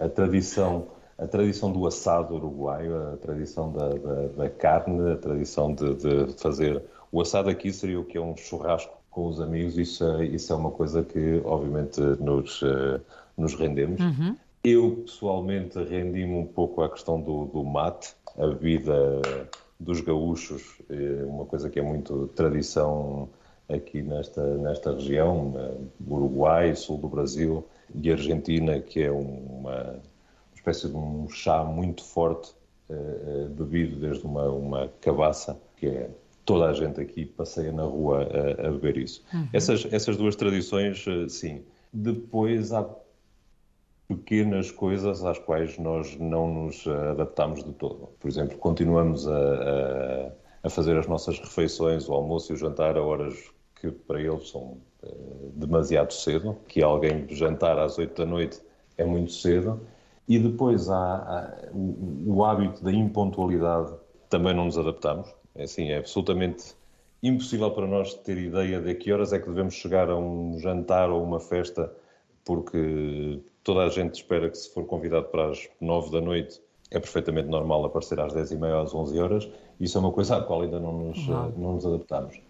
a, 0.00 0.04
a 0.04 0.08
tradição 0.08 0.88
a 1.18 1.26
tradição 1.26 1.70
do 1.70 1.86
assado 1.86 2.34
uruguaio, 2.34 3.12
a 3.12 3.16
tradição 3.16 3.72
da, 3.72 3.88
da, 3.88 4.26
da 4.36 4.50
carne, 4.50 5.12
a 5.12 5.16
tradição 5.16 5.72
de, 5.72 5.94
de, 5.94 6.32
fazer. 6.40 6.82
O 7.12 7.20
assado 7.20 7.48
aqui 7.48 7.72
seria 7.72 8.00
o 8.00 8.04
que 8.04 8.18
é 8.18 8.20
um 8.20 8.36
churrasco 8.36 8.98
com 9.10 9.28
os 9.28 9.40
amigos, 9.40 9.78
isso, 9.78 10.04
é, 10.04 10.24
isso 10.26 10.52
é 10.52 10.56
uma 10.56 10.72
coisa 10.72 11.04
que, 11.04 11.40
obviamente, 11.44 12.00
nos, 12.00 12.60
uh, 12.62 13.00
nos 13.36 13.54
rendemos. 13.54 14.00
Uhum. 14.00 14.36
Eu, 14.62 15.02
pessoalmente, 15.04 15.78
rendi-me 15.78 16.34
um 16.34 16.46
pouco 16.46 16.82
à 16.82 16.88
questão 16.88 17.20
do, 17.20 17.46
do 17.46 17.62
mate, 17.64 18.14
a 18.38 18.46
vida 18.46 19.20
dos 19.78 20.00
gaúchos, 20.00 20.80
é 20.88 21.24
uma 21.24 21.44
coisa 21.44 21.68
que 21.68 21.78
é 21.78 21.82
muito 21.82 22.28
tradição 22.28 23.28
aqui 23.68 24.02
nesta, 24.02 24.56
nesta 24.56 24.92
região, 24.94 25.52
Uruguai, 26.06 26.74
sul 26.74 26.98
do 26.98 27.08
Brasil 27.08 27.64
e 27.94 28.10
Argentina, 28.10 28.80
que 28.80 29.02
é 29.02 29.10
uma 29.10 30.00
espécie 30.54 30.88
de 30.88 30.96
um 30.96 31.28
chá 31.28 31.62
muito 31.64 32.02
forte, 32.02 32.52
uh, 32.88 33.48
bebido 33.50 33.96
desde 33.96 34.24
uma, 34.24 34.48
uma 34.48 34.88
cabaça, 35.00 35.60
que 35.76 35.86
é 35.86 36.10
toda 36.44 36.66
a 36.66 36.72
gente 36.72 37.00
aqui 37.00 37.24
passeia 37.24 37.72
na 37.72 37.84
rua 37.84 38.22
a, 38.22 38.68
a 38.68 38.70
beber 38.70 38.98
isso. 38.98 39.22
Uhum. 39.32 39.48
Essas, 39.52 39.86
essas 39.92 40.16
duas 40.16 40.36
tradições, 40.36 41.04
sim. 41.28 41.62
Depois 41.92 42.72
há 42.72 42.82
pequenas 44.08 44.70
coisas 44.70 45.24
às 45.24 45.38
quais 45.38 45.78
nós 45.78 46.16
não 46.18 46.52
nos 46.52 46.86
adaptamos 46.86 47.64
de 47.64 47.72
todo. 47.72 48.08
Por 48.20 48.28
exemplo, 48.28 48.58
continuamos 48.58 49.26
a, 49.26 49.32
a, 49.32 50.32
a 50.64 50.70
fazer 50.70 50.96
as 50.98 51.06
nossas 51.06 51.38
refeições, 51.38 52.08
o 52.08 52.12
almoço 52.12 52.52
e 52.52 52.54
o 52.54 52.56
jantar 52.56 52.96
a 52.96 53.02
horas 53.02 53.34
que 53.80 53.90
para 53.90 54.20
eles 54.20 54.48
são 54.48 54.78
uh, 55.02 55.52
demasiado 55.54 56.12
cedo, 56.12 56.56
que 56.68 56.82
alguém 56.82 57.26
jantar 57.28 57.78
às 57.78 57.98
oito 57.98 58.22
da 58.22 58.26
noite 58.26 58.60
é 58.96 59.04
muito 59.04 59.32
cedo. 59.32 59.80
E 60.26 60.38
depois 60.38 60.88
há, 60.88 60.96
há 60.96 61.68
o, 61.72 62.36
o, 62.36 62.44
hábito 62.44 62.82
da 62.82 62.92
impontualidade, 62.92 63.92
também 64.30 64.54
não 64.54 64.66
nos 64.66 64.78
adaptamos. 64.78 65.28
É 65.54 65.64
assim, 65.64 65.90
é 65.90 65.98
absolutamente 65.98 66.74
impossível 67.22 67.70
para 67.70 67.86
nós 67.86 68.14
ter 68.14 68.38
ideia 68.38 68.80
de 68.80 68.94
que 68.94 69.12
horas 69.12 69.32
é 69.32 69.38
que 69.38 69.48
devemos 69.48 69.74
chegar 69.74 70.08
a 70.08 70.16
um 70.16 70.58
jantar 70.58 71.10
ou 71.10 71.22
uma 71.22 71.40
festa, 71.40 71.92
porque 72.44 73.40
toda 73.64 73.82
a 73.82 73.88
gente 73.88 74.16
espera 74.16 74.48
que 74.48 74.58
se 74.58 74.72
for 74.72 74.84
convidado 74.84 75.26
para 75.28 75.50
as 75.50 75.68
nove 75.80 76.12
da 76.12 76.20
noite 76.20 76.60
é 76.90 77.00
perfeitamente 77.00 77.48
normal 77.48 77.84
aparecer 77.86 78.20
às 78.20 78.32
dez 78.32 78.52
e 78.52 78.56
meia 78.56 78.80
às 78.80 78.94
onze 78.94 79.18
horas. 79.18 79.48
Isso 79.80 79.98
é 79.98 80.00
uma 80.00 80.12
coisa 80.12 80.36
à 80.36 80.42
qual 80.42 80.62
ainda 80.62 80.78
não 80.78 80.92
nos, 80.92 81.26
não 81.26 81.72
nos 81.72 81.84
adaptamos. 81.84 82.40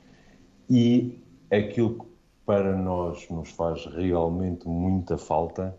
E 0.68 1.18
aquilo 1.50 1.94
que 1.94 2.06
para 2.44 2.76
nós 2.76 3.26
nos 3.30 3.50
faz 3.50 3.86
realmente 3.86 4.68
muita 4.68 5.16
falta 5.16 5.74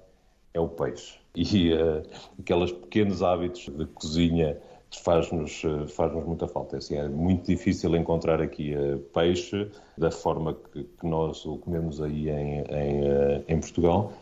é 0.53 0.59
o 0.59 0.67
peixe. 0.67 1.19
E 1.35 1.73
uh, 1.73 2.01
aqueles 2.39 2.71
pequenos 2.71 3.21
hábitos 3.21 3.67
de 3.67 3.85
cozinha 3.87 4.57
faz-nos 5.03 5.63
uh, 5.63 5.87
faz 5.89 6.11
muita 6.13 6.47
falta. 6.47 6.77
Assim, 6.77 6.95
é 6.95 7.07
muito 7.07 7.45
difícil 7.45 7.95
encontrar 7.95 8.41
aqui 8.41 8.73
uh, 8.73 8.99
peixe 9.13 9.69
da 9.97 10.09
forma 10.09 10.55
que, 10.71 10.85
que, 10.85 11.05
nós 11.05 11.45
o 11.45 11.57
comemos 11.57 12.01
aí 12.01 12.29
em, 12.29 12.61
em, 12.61 13.43
em 13.47 13.59
Portugal 13.59 14.13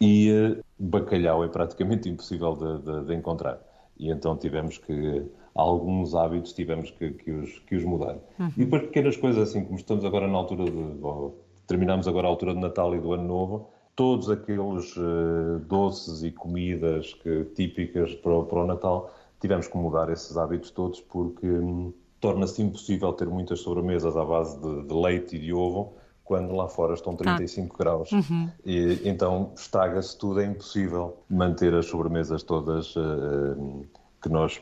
e 0.00 0.58
bacalhau 0.78 1.44
é 1.44 1.48
praticamente 1.48 2.08
impossível 2.08 2.54
de, 2.54 2.82
de, 2.82 3.06
de, 3.06 3.14
encontrar. 3.14 3.60
E 3.98 4.10
então 4.10 4.36
tivemos 4.36 4.78
que, 4.78 5.24
alguns 5.54 6.14
hábitos 6.14 6.52
tivemos 6.52 6.90
que, 6.90 7.10
que, 7.12 7.30
os, 7.30 7.58
que 7.60 7.76
os 7.76 7.84
mudar. 7.84 8.18
Uhum. 8.38 8.52
E 8.56 8.64
depois 8.64 8.82
pequenas 8.82 9.16
coisas 9.16 9.48
assim, 9.48 9.64
como 9.64 9.76
estamos 9.76 10.04
agora 10.04 10.28
na 10.28 10.36
altura 10.36 10.64
de, 10.64 10.70
bom, 10.70 11.34
terminamos 11.66 12.06
agora 12.06 12.26
a 12.26 12.30
altura 12.30 12.54
de 12.54 12.60
Natal 12.60 12.94
e 12.94 13.00
do 13.00 13.12
Ano 13.14 13.24
Novo, 13.24 13.70
todos 13.96 14.28
aqueles 14.28 14.94
uh, 14.96 15.58
doces 15.66 16.22
e 16.22 16.30
comidas 16.30 17.14
que, 17.14 17.44
típicas 17.54 18.14
para 18.16 18.32
o, 18.32 18.44
para 18.44 18.60
o, 18.60 18.66
Natal, 18.66 19.10
tivemos 19.40 19.66
que 19.66 19.76
mudar 19.78 20.10
esses 20.10 20.36
hábitos 20.36 20.70
todos 20.70 21.00
porque 21.00 21.46
hum, 21.46 21.92
torna-se 22.20 22.62
impossível 22.62 23.12
ter 23.14 23.26
muitas 23.26 23.60
sobremesas 23.60 24.14
à 24.16 24.24
base 24.24 24.60
de, 24.60 24.82
de, 24.86 24.94
leite 24.94 25.36
e 25.36 25.38
de 25.38 25.52
ovo 25.52 25.94
quando 26.26 26.54
lá 26.54 26.68
fora 26.68 26.92
estão 26.94 27.14
35 27.14 27.72
ah. 27.72 27.78
graus. 27.78 28.12
Uhum. 28.12 28.50
E, 28.64 29.00
então 29.04 29.52
estraga-se 29.56 30.18
tudo, 30.18 30.40
é 30.40 30.44
impossível 30.44 31.22
manter 31.30 31.72
as 31.72 31.86
sobremesas 31.86 32.42
todas 32.42 32.94
uh, 32.96 33.86
que 34.20 34.28
nós 34.28 34.60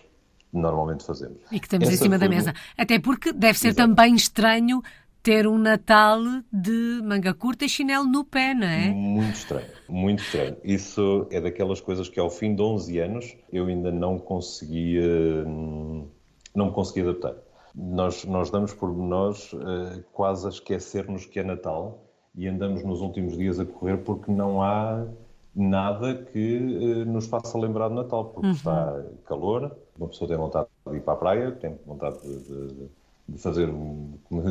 normalmente 0.53 1.05
fazemos. 1.05 1.38
E 1.50 1.59
que 1.59 1.66
estamos 1.66 1.88
Essa 1.88 1.96
em 1.96 2.03
cima 2.03 2.18
da 2.18 2.29
mesa. 2.29 2.55
Até 2.77 3.00
porque 3.00 3.33
deve 3.33 3.59
ser 3.59 3.68
Exato. 3.68 3.88
também 3.88 4.14
estranho 4.14 4.83
ter 5.22 5.46
um 5.46 5.57
Natal 5.57 6.20
de 6.53 7.00
manga 7.03 7.33
curta 7.33 7.64
e 7.64 7.68
chinelo 7.68 8.05
no 8.05 8.27
pé, 8.27 8.53
não 8.53 8.66
é? 8.66 8.90
Muito 8.90 9.35
estranho, 9.35 9.66
muito 9.88 10.22
estranho. 10.22 10.57
Isso 10.62 11.27
é 11.31 11.40
daquelas 11.40 11.81
coisas 11.81 12.11
que 12.11 12.20
ao 12.20 12.29
fim 12.29 12.55
de 12.55 12.61
11 12.61 12.98
anos 12.98 13.37
eu 13.50 13.66
ainda 13.66 13.90
não 13.90 14.18
conseguia, 14.18 15.46
não 16.55 16.70
consegui 16.70 17.00
adaptar. 17.00 17.35
Nós, 17.74 18.24
nós 18.24 18.50
damos 18.50 18.72
por 18.72 18.94
nós 18.94 19.52
uh, 19.52 20.02
quase 20.12 20.46
a 20.46 20.50
esquecer-nos 20.50 21.26
que 21.26 21.40
é 21.40 21.42
Natal 21.42 22.04
e 22.34 22.46
andamos 22.46 22.84
nos 22.84 23.00
últimos 23.00 23.37
dias 23.37 23.58
a 23.58 23.64
correr 23.64 23.98
porque 23.98 24.30
não 24.30 24.62
há 24.62 25.04
nada 25.54 26.14
que 26.14 26.58
uh, 26.58 27.04
nos 27.04 27.26
faça 27.26 27.58
lembrar 27.58 27.88
de 27.88 27.94
Natal, 27.94 28.26
porque 28.26 28.46
uhum. 28.46 28.52
está 28.52 29.04
calor, 29.26 29.76
uma 29.98 30.08
pessoa 30.08 30.28
tem 30.28 30.37
vontade 30.37 30.68
de 30.87 30.96
ir 30.96 31.00
para 31.00 31.14
a 31.14 31.16
praia, 31.16 31.52
tem 31.52 31.76
vontade 31.84 32.20
de, 32.22 32.38
de, 32.38 32.88
de 33.28 33.38
fazer, 33.38 33.68
como 33.68 34.42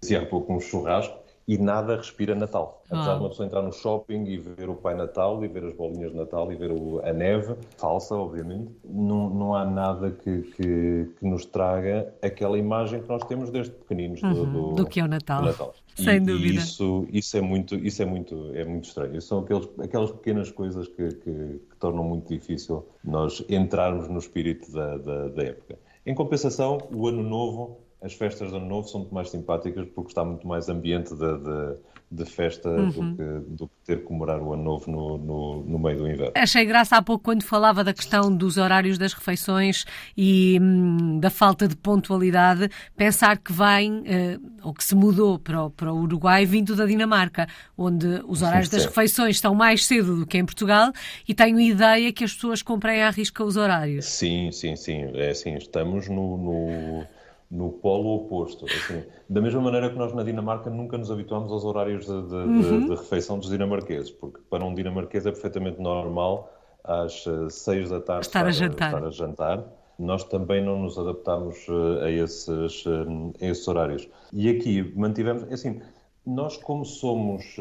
dizia 0.00 0.22
há 0.22 0.26
pouco, 0.26 0.52
um 0.52 0.60
churrasco 0.60 1.18
e 1.50 1.58
nada 1.58 1.96
respira 1.96 2.32
Natal. 2.32 2.80
Apesar 2.88 3.10
ah. 3.10 3.14
de 3.14 3.20
uma 3.22 3.28
pessoa 3.28 3.44
entrar 3.44 3.60
no 3.60 3.72
shopping 3.72 4.22
e 4.22 4.38
ver 4.38 4.70
o 4.70 4.76
Pai 4.76 4.94
Natal 4.94 5.44
e 5.44 5.48
ver 5.48 5.64
as 5.64 5.72
bolinhas 5.72 6.12
de 6.12 6.16
Natal 6.16 6.52
e 6.52 6.54
ver 6.54 6.70
o, 6.70 7.00
a 7.04 7.12
neve, 7.12 7.56
falsa, 7.76 8.14
obviamente, 8.14 8.70
não, 8.84 9.28
não 9.28 9.52
há 9.52 9.64
nada 9.64 10.12
que, 10.12 10.42
que, 10.42 11.10
que, 11.18 11.26
nos 11.26 11.44
traga 11.44 12.14
aquela 12.22 12.56
imagem 12.56 13.02
que 13.02 13.08
nós 13.08 13.24
temos 13.24 13.50
desde 13.50 13.72
pequeninos 13.72 14.22
uhum, 14.22 14.32
do, 14.32 14.46
do, 14.46 14.72
do, 14.74 14.86
que 14.86 15.00
é 15.00 15.04
o 15.04 15.08
Natal. 15.08 15.42
Natal. 15.42 15.74
Sem 15.96 16.18
e, 16.18 16.20
dúvida. 16.20 16.54
E 16.54 16.56
isso, 16.56 17.08
isso, 17.10 17.36
é 17.36 17.40
muito, 17.40 17.74
isso 17.74 18.00
é 18.00 18.06
muito, 18.06 18.52
é 18.54 18.64
muito 18.64 18.84
estranho. 18.84 19.20
São 19.20 19.40
aqueles, 19.40 19.68
aquelas 19.82 20.12
pequenas 20.12 20.52
coisas 20.52 20.86
que, 20.86 21.08
que, 21.08 21.60
que 21.68 21.76
tornam 21.80 22.04
muito 22.04 22.28
difícil 22.32 22.86
nós 23.02 23.44
entrarmos 23.48 24.06
no 24.06 24.20
espírito 24.20 24.70
da, 24.70 24.98
da, 24.98 25.28
da 25.30 25.42
época. 25.42 25.76
Em 26.06 26.14
compensação, 26.14 26.78
o 26.92 27.08
Ano 27.08 27.24
Novo 27.24 27.89
as 28.02 28.14
festas 28.14 28.50
de 28.50 28.56
Ano 28.56 28.66
Novo 28.66 28.88
são 28.88 29.00
muito 29.00 29.14
mais 29.14 29.30
simpáticas 29.30 29.86
porque 29.94 30.10
está 30.10 30.24
muito 30.24 30.46
mais 30.48 30.68
ambiente 30.70 31.10
de, 31.14 31.38
de, 31.38 31.76
de 32.10 32.24
festa 32.24 32.68
uhum. 32.68 32.88
do, 32.88 33.16
que, 33.16 33.50
do, 33.56 33.68
que, 33.68 33.74
ter 33.84 33.98
que 33.98 34.04
comemorar 34.04 34.40
o 34.40 34.54
Ano 34.54 34.62
Novo 34.62 34.90
no, 34.90 35.18
no, 35.18 35.62
no, 35.64 35.78
meio 35.78 35.98
do 35.98 36.08
inverno. 36.08 36.32
Achei 36.34 36.64
graça 36.64 36.96
há 36.96 37.02
pouco 37.02 37.24
quando 37.24 37.42
falava 37.42 37.84
da 37.84 37.92
questão 37.92 38.34
dos 38.34 38.56
horários 38.56 38.96
das 38.96 39.12
refeições 39.12 39.84
e 40.16 40.58
hum, 40.60 41.20
da 41.20 41.28
falta 41.28 41.68
de 41.68 41.76
pontualidade, 41.76 42.70
pensar 42.96 43.36
que 43.36 43.52
vem, 43.52 43.98
uh, 43.98 44.50
ou 44.62 44.72
que 44.72 44.82
se 44.82 44.94
mudou 44.94 45.38
para 45.38 45.64
o, 45.64 45.70
para 45.70 45.92
o 45.92 46.00
Uruguai 46.00 46.46
vindo 46.46 46.74
da 46.74 46.86
Dinamarca, 46.86 47.46
onde 47.76 48.06
os 48.26 48.40
horários 48.40 48.70
das 48.70 48.86
refeições 48.86 49.36
estão 49.36 49.54
mais 49.54 49.84
cedo 49.84 50.16
do 50.16 50.26
que 50.26 50.38
em 50.38 50.44
Portugal 50.44 50.90
e 51.28 51.34
tenho 51.34 51.60
ideia 51.60 52.10
que 52.14 52.24
as 52.24 52.32
pessoas 52.32 52.62
comprem 52.62 53.02
à 53.02 53.10
risca 53.10 53.44
os 53.44 53.58
horários. 53.58 54.06
Sim, 54.06 54.50
sim, 54.52 54.74
sim. 54.74 55.10
É 55.14 55.30
assim, 55.30 55.54
estamos 55.56 56.08
no... 56.08 56.38
no 56.38 57.19
no 57.50 57.70
polo 57.70 58.14
oposto. 58.14 58.64
Assim, 58.66 59.02
da 59.28 59.40
mesma 59.40 59.60
maneira 59.60 59.90
que 59.90 59.98
nós 59.98 60.14
na 60.14 60.22
Dinamarca 60.22 60.70
nunca 60.70 60.96
nos 60.96 61.10
habituamos 61.10 61.50
aos 61.50 61.64
horários 61.64 62.06
de, 62.06 62.22
de, 62.28 62.34
uhum. 62.34 62.60
de, 62.60 62.88
de 62.88 62.90
refeição 62.90 63.38
dos 63.38 63.50
dinamarqueses, 63.50 64.10
porque 64.10 64.38
para 64.48 64.64
um 64.64 64.74
dinamarquês 64.74 65.26
é 65.26 65.32
perfeitamente 65.32 65.80
normal 65.80 66.52
às 66.84 67.26
eh, 67.26 67.48
seis 67.50 67.90
da 67.90 68.00
tarde 68.00 68.26
estar, 68.26 68.40
estar, 68.40 68.46
a, 68.46 68.50
jantar. 68.50 68.94
estar 68.94 69.06
a 69.06 69.10
jantar. 69.10 69.64
Nós 69.98 70.24
também 70.24 70.64
não 70.64 70.78
nos 70.78 70.98
adaptamos 70.98 71.66
eh, 71.68 72.04
a 72.06 72.10
esses, 72.10 72.84
eh, 72.86 73.44
a 73.44 73.50
esses 73.50 73.66
horários. 73.66 74.08
E 74.32 74.48
aqui 74.48 74.92
mantivemos, 74.96 75.42
é 75.50 75.54
assim, 75.54 75.80
nós 76.24 76.56
como 76.56 76.84
somos 76.84 77.56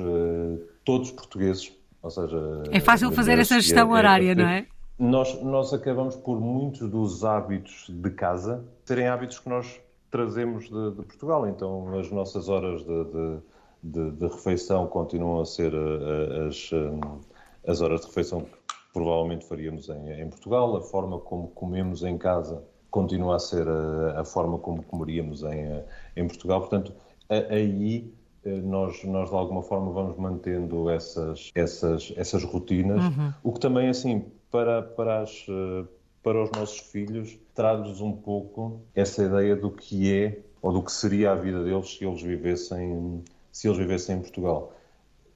todos 0.85 1.11
portugueses, 1.11 1.71
ou 2.01 2.09
seja... 2.09 2.63
É 2.71 2.79
fácil 2.79 3.11
fazer 3.11 3.39
essa 3.39 3.59
gestão 3.59 3.95
é, 3.95 3.97
horária, 3.97 4.31
é, 4.31 4.35
não 4.35 4.47
é? 4.47 4.67
Nós, 4.99 5.41
nós 5.41 5.73
acabamos 5.73 6.17
por 6.17 6.41
muitos 6.41 6.89
dos 6.89 7.23
hábitos 7.23 7.85
de 7.87 8.09
casa 8.09 8.65
serem 8.83 9.07
hábitos 9.07 9.39
que 9.39 9.47
nós 9.47 9.79
trazemos 10.11 10.65
de, 10.65 10.91
de 10.91 11.03
Portugal. 11.03 11.47
Então, 11.47 11.97
as 11.97 12.11
nossas 12.11 12.49
horas 12.49 12.83
de, 12.83 13.39
de, 13.81 14.11
de 14.11 14.27
refeição 14.27 14.87
continuam 14.87 15.39
a 15.39 15.45
ser 15.45 15.73
eh, 15.73 16.47
as, 16.47 16.69
eh, 16.73 17.71
as 17.71 17.79
horas 17.79 18.01
de 18.01 18.07
refeição 18.07 18.41
que 18.41 18.57
provavelmente 18.91 19.45
faríamos 19.45 19.87
em, 19.87 20.21
em, 20.21 20.29
Portugal. 20.29 20.75
A 20.75 20.81
forma 20.81 21.17
como 21.17 21.47
comemos 21.47 22.03
em 22.03 22.17
casa 22.17 22.61
continua 22.91 23.37
a 23.37 23.39
ser 23.39 23.69
a, 23.69 24.19
a 24.19 24.25
forma 24.25 24.59
como 24.59 24.83
comeríamos 24.83 25.43
em, 25.43 25.81
em 26.17 26.27
Portugal. 26.27 26.59
Portanto, 26.59 26.91
aí 27.29 28.13
eh, 28.43 28.49
nós, 28.49 29.03
nós 29.03 29.29
de 29.29 29.35
alguma 29.35 29.61
forma 29.61 29.91
vamos 29.91 30.17
mantendo 30.17 30.89
essas, 30.89 31.51
essas, 31.55 32.13
essas 32.17 32.43
rotinas, 32.43 33.01
uhum. 33.01 33.33
o 33.43 33.53
que 33.53 33.59
também, 33.59 33.87
assim, 33.87 34.25
para, 34.51 34.81
para, 34.81 35.21
as, 35.21 35.45
eh, 35.47 35.85
para 36.23 36.43
os 36.43 36.51
nossos 36.51 36.79
filhos, 36.79 37.37
traz-lhes 37.53 38.01
um 38.01 38.11
pouco 38.11 38.81
essa 38.95 39.23
ideia 39.23 39.55
do 39.55 39.71
que 39.71 40.13
é 40.13 40.39
ou 40.61 40.73
do 40.73 40.83
que 40.83 40.91
seria 40.91 41.31
a 41.31 41.35
vida 41.35 41.63
deles 41.63 41.97
se 41.97 42.05
eles 42.05 42.21
vivessem, 42.21 43.23
se 43.51 43.67
eles 43.67 43.77
vivessem 43.77 44.17
em 44.17 44.21
Portugal. 44.21 44.73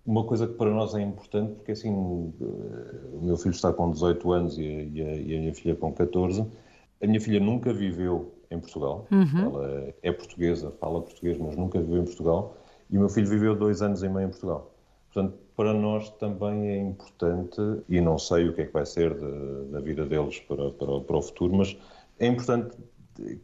Uma 0.05 0.25
coisa 0.25 0.45
que 0.47 0.53
para 0.53 0.69
nós 0.69 0.93
é 0.95 1.01
importante, 1.01 1.53
porque 1.53 1.71
assim, 1.71 2.33
eh, 2.41 2.45
o 3.13 3.21
meu 3.21 3.37
filho 3.37 3.53
está 3.53 3.71
com 3.71 3.89
18 3.89 4.31
anos 4.31 4.57
e 4.57 4.61
a, 4.61 4.65
e 4.65 5.01
a, 5.01 5.15
e 5.15 5.35
a 5.37 5.39
minha 5.39 5.53
filha 5.53 5.75
com 5.75 5.93
14. 5.93 6.45
A 7.01 7.07
minha 7.07 7.21
filha 7.21 7.39
nunca 7.39 7.71
viveu 7.71 8.33
em 8.51 8.59
Portugal. 8.59 9.07
Uhum. 9.11 9.39
Ela 9.39 9.93
é 10.01 10.11
portuguesa, 10.11 10.71
fala 10.79 11.01
português, 11.01 11.37
mas 11.37 11.55
nunca 11.55 11.79
viveu 11.79 12.01
em 12.01 12.05
Portugal. 12.05 12.57
E 12.89 12.97
o 12.97 12.99
meu 12.99 13.09
filho 13.09 13.27
viveu 13.27 13.55
dois 13.55 13.81
anos 13.81 14.03
e 14.03 14.09
meio 14.09 14.27
em 14.27 14.29
Portugal. 14.29 14.72
Portanto, 15.13 15.37
para 15.55 15.73
nós 15.73 16.09
também 16.11 16.67
é 16.67 16.77
importante, 16.77 17.61
e 17.87 18.01
não 18.01 18.17
sei 18.17 18.49
o 18.49 18.53
que 18.53 18.61
é 18.61 18.65
que 18.65 18.73
vai 18.73 18.85
ser 18.85 19.13
de, 19.13 19.71
da 19.71 19.79
vida 19.79 20.05
deles 20.05 20.39
para, 20.39 20.71
para, 20.71 20.99
para, 21.01 21.17
o 21.17 21.21
futuro, 21.21 21.55
mas 21.55 21.77
é 22.19 22.25
importante 22.25 22.75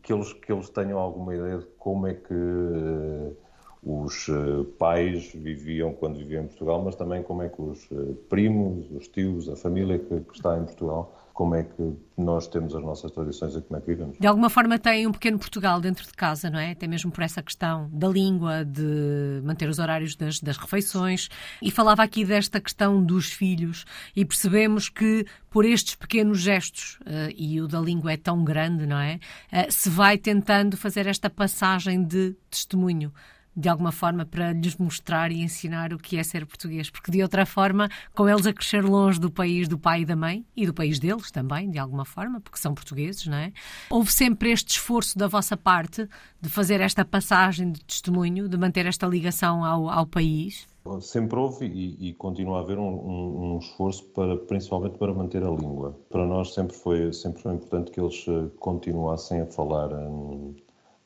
que 0.01 0.11
eles, 0.11 0.33
que 0.33 0.51
eles 0.51 0.69
tenham 0.69 0.97
alguma 0.97 1.35
ideia 1.35 1.59
de 1.59 1.65
como 1.77 2.07
é 2.07 2.15
que 2.15 2.33
uh, 2.33 3.37
os 3.83 4.27
uh, 4.29 4.65
pais 4.79 5.31
viviam 5.31 5.93
quando 5.93 6.17
viviam 6.17 6.43
em 6.43 6.47
Portugal, 6.47 6.81
mas 6.83 6.95
também 6.95 7.21
como 7.21 7.43
é 7.43 7.49
que 7.49 7.61
os 7.61 7.85
uh, 7.91 8.15
primos, 8.27 8.89
os 8.89 9.07
tios, 9.07 9.47
a 9.47 9.55
família 9.55 9.99
que, 9.99 10.21
que 10.21 10.35
está 10.35 10.57
em 10.57 10.65
Portugal 10.65 11.15
como 11.39 11.55
é 11.55 11.63
que 11.63 11.95
nós 12.17 12.49
temos 12.49 12.75
as 12.75 12.83
nossas 12.83 13.13
tradições 13.13 13.55
e 13.55 13.61
como 13.61 13.77
é 13.77 13.79
que 13.79 13.87
vivemos. 13.87 14.17
De 14.19 14.27
alguma 14.27 14.49
forma 14.49 14.77
tem 14.77 15.07
um 15.07 15.11
pequeno 15.13 15.39
Portugal 15.39 15.79
dentro 15.79 16.05
de 16.05 16.11
casa, 16.11 16.49
não 16.49 16.59
é? 16.59 16.71
Até 16.71 16.85
mesmo 16.85 17.13
por 17.13 17.23
essa 17.23 17.41
questão 17.41 17.89
da 17.93 18.09
língua, 18.09 18.65
de 18.65 19.39
manter 19.41 19.69
os 19.69 19.79
horários 19.79 20.17
das, 20.17 20.41
das 20.41 20.57
refeições. 20.57 21.29
E 21.61 21.71
falava 21.71 22.03
aqui 22.03 22.25
desta 22.25 22.59
questão 22.59 23.01
dos 23.01 23.31
filhos 23.31 23.85
e 24.13 24.25
percebemos 24.25 24.89
que 24.89 25.25
por 25.49 25.63
estes 25.63 25.95
pequenos 25.95 26.39
gestos, 26.39 26.99
uh, 27.03 27.31
e 27.33 27.61
o 27.61 27.69
da 27.69 27.79
língua 27.79 28.11
é 28.11 28.17
tão 28.17 28.43
grande, 28.43 28.85
não 28.85 28.99
é? 28.99 29.17
Uh, 29.49 29.71
se 29.71 29.89
vai 29.89 30.17
tentando 30.17 30.75
fazer 30.75 31.07
esta 31.07 31.29
passagem 31.29 32.03
de 32.03 32.35
testemunho 32.51 33.13
de 33.59 33.67
alguma 33.67 33.91
forma 33.91 34.25
para 34.25 34.53
lhes 34.53 34.77
mostrar 34.77 35.31
e 35.31 35.41
ensinar 35.41 35.93
o 35.93 35.97
que 35.97 36.17
é 36.17 36.23
ser 36.23 36.45
português, 36.45 36.89
porque 36.89 37.11
de 37.11 37.21
outra 37.21 37.45
forma, 37.45 37.89
com 38.13 38.27
eles 38.27 38.47
a 38.47 38.53
crescer 38.53 38.83
longe 38.83 39.19
do 39.19 39.29
país 39.29 39.67
do 39.67 39.77
pai 39.77 40.01
e 40.01 40.05
da 40.05 40.15
mãe 40.15 40.45
e 40.55 40.65
do 40.65 40.73
país 40.73 40.97
deles 40.97 41.29
também, 41.29 41.69
de 41.69 41.77
alguma 41.77 42.05
forma, 42.05 42.39
porque 42.39 42.57
são 42.57 42.73
portugueses, 42.73 43.27
não 43.27 43.37
é? 43.37 43.51
Houve 43.89 44.11
sempre 44.13 44.51
este 44.51 44.71
esforço 44.71 45.17
da 45.17 45.27
vossa 45.27 45.57
parte 45.57 46.07
de 46.41 46.49
fazer 46.49 46.79
esta 46.79 47.03
passagem 47.03 47.71
de 47.71 47.83
testemunho, 47.83 48.47
de 48.47 48.57
manter 48.57 48.85
esta 48.85 49.05
ligação 49.05 49.65
ao, 49.65 49.89
ao 49.89 50.05
país? 50.05 50.67
Sempre 51.01 51.37
houve 51.37 51.65
e, 51.67 52.09
e 52.09 52.13
continua 52.13 52.59
a 52.59 52.61
haver 52.61 52.79
um, 52.79 52.87
um, 52.87 53.53
um, 53.53 53.59
esforço 53.59 54.05
para, 54.05 54.37
principalmente 54.37 54.97
para 54.97 55.13
manter 55.13 55.43
a 55.43 55.49
língua. 55.49 55.95
Para 56.09 56.25
nós 56.25 56.53
sempre 56.53 56.75
foi, 56.75 57.13
sempre 57.13 57.41
foi 57.41 57.53
importante 57.53 57.91
que 57.91 57.99
eles 57.99 58.25
eh, 58.27 58.49
continuassem 58.57 59.41
a 59.41 59.45
falar, 59.45 59.91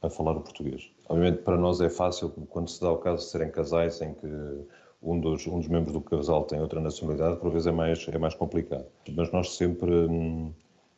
a 0.04 0.10
falar 0.10 0.38
o 0.38 0.42
português. 0.42 0.92
Obviamente, 1.08 1.42
para 1.42 1.58
nós 1.58 1.82
é 1.82 1.90
fácil, 1.90 2.30
quando 2.50 2.70
se 2.70 2.80
dá 2.82 2.92
o 2.92 2.98
caso 2.98 3.24
de 3.26 3.32
serem 3.32 3.50
casais 3.50 4.02
em 4.02 4.14
que 4.14 4.28
um 5.02 5.20
dos, 5.20 5.48
um 5.48 5.60
dos 5.60 5.68
membros 5.68 5.94
do 5.94 6.02
casal 6.02 6.44
tem 6.44 6.62
outra 6.62 6.80
nacionalidade, 6.80 7.40
por 7.40 7.52
vezes 7.52 7.68
é 7.68 7.72
mais, 7.72 8.06
é 8.08 8.18
mais 8.18 8.36
complicado. 8.36 8.86
Mas 9.16 9.32
nós 9.32 9.56
sempre, 9.56 10.10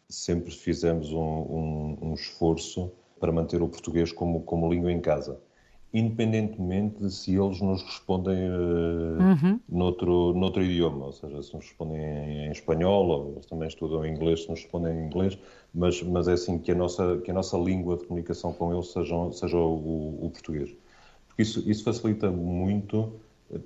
sempre 0.09 0.51
fizemos 0.51 1.11
um, 1.11 1.19
um, 1.19 1.97
um 2.01 2.13
esforço 2.13 2.91
para 3.19 3.31
manter 3.31 3.61
o 3.61 3.69
português 3.69 4.11
como, 4.11 4.41
como 4.41 4.71
língua 4.71 4.91
em 4.91 4.99
casa 4.99 5.39
independentemente 5.95 7.01
de 7.01 7.09
se 7.09 7.33
eles 7.33 7.61
nos 7.61 7.81
respondem 7.81 8.49
uh, 8.49 9.17
uhum. 9.17 9.59
noutro, 9.69 10.33
noutro 10.33 10.61
idioma, 10.61 11.05
ou 11.05 11.13
seja, 11.13 11.41
se 11.41 11.55
nos 11.55 11.63
respondem 11.63 12.01
em, 12.01 12.47
em, 12.47 12.51
espanhol, 12.51 13.07
ou 13.07 13.31
eles 13.31 13.45
também 13.45 13.69
estudam 13.69 14.05
em 14.05 14.11
inglês, 14.13 14.43
se 14.43 14.49
nos 14.49 14.61
respondem 14.61 14.93
em 14.93 15.05
inglês, 15.05 15.39
mas, 15.73 16.03
mas 16.03 16.27
é 16.27 16.33
assim 16.33 16.59
que 16.59 16.69
a, 16.69 16.75
nossa, 16.75 17.17
que 17.19 17.31
a 17.31 17.33
nossa 17.33 17.57
língua 17.57 17.95
de 17.95 18.03
comunicação 18.03 18.51
com 18.51 18.73
eles 18.73 18.91
seja, 18.91 19.31
seja 19.31 19.57
o, 19.57 20.25
o 20.25 20.29
português. 20.31 20.75
Porque 21.29 21.43
isso, 21.43 21.63
isso 21.65 21.85
facilita 21.85 22.29
muito, 22.29 23.13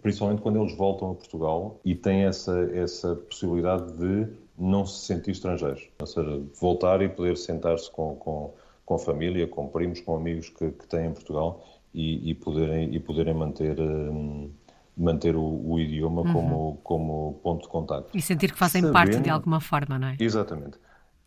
principalmente 0.03 0.43
quando 0.43 0.61
eles 0.61 0.77
voltam 0.77 1.09
a 1.09 1.15
Portugal 1.15 1.79
e 1.83 1.95
têm 1.95 2.25
essa, 2.25 2.61
essa 2.75 3.15
possibilidade 3.15 3.91
de 3.93 4.27
não 4.55 4.85
se 4.85 5.03
sentir 5.07 5.31
estrangeiros, 5.31 5.89
ou 5.99 6.05
seja, 6.05 6.43
voltar 6.61 7.01
e 7.01 7.09
poder 7.09 7.35
sentar-se 7.37 7.89
com, 7.89 8.15
com, 8.17 8.53
com 8.85 8.93
a 8.93 8.99
família, 8.99 9.47
com 9.47 9.67
primos, 9.67 9.99
com 9.99 10.15
amigos 10.15 10.49
que, 10.49 10.69
que 10.69 10.85
têm 10.85 11.07
em 11.07 11.13
Portugal 11.13 11.65
e, 11.93 12.29
e 12.29 12.35
poderem, 12.35 12.93
e 12.93 12.99
poderem 12.99 13.33
manter, 13.33 13.79
um, 13.79 14.51
manter 14.95 15.35
o, 15.35 15.41
o 15.43 15.79
idioma 15.79 16.21
uhum. 16.21 16.33
como, 16.33 16.79
como 16.83 17.39
ponto 17.43 17.63
de 17.63 17.67
contato. 17.67 18.09
E 18.13 18.21
sentir 18.21 18.51
que 18.51 18.57
fazem 18.57 18.81
Sabendo, 18.81 18.93
parte 18.93 19.19
de 19.19 19.29
alguma 19.29 19.59
forma, 19.59 19.97
não 19.97 20.09
é? 20.09 20.17
Exatamente. 20.19 20.77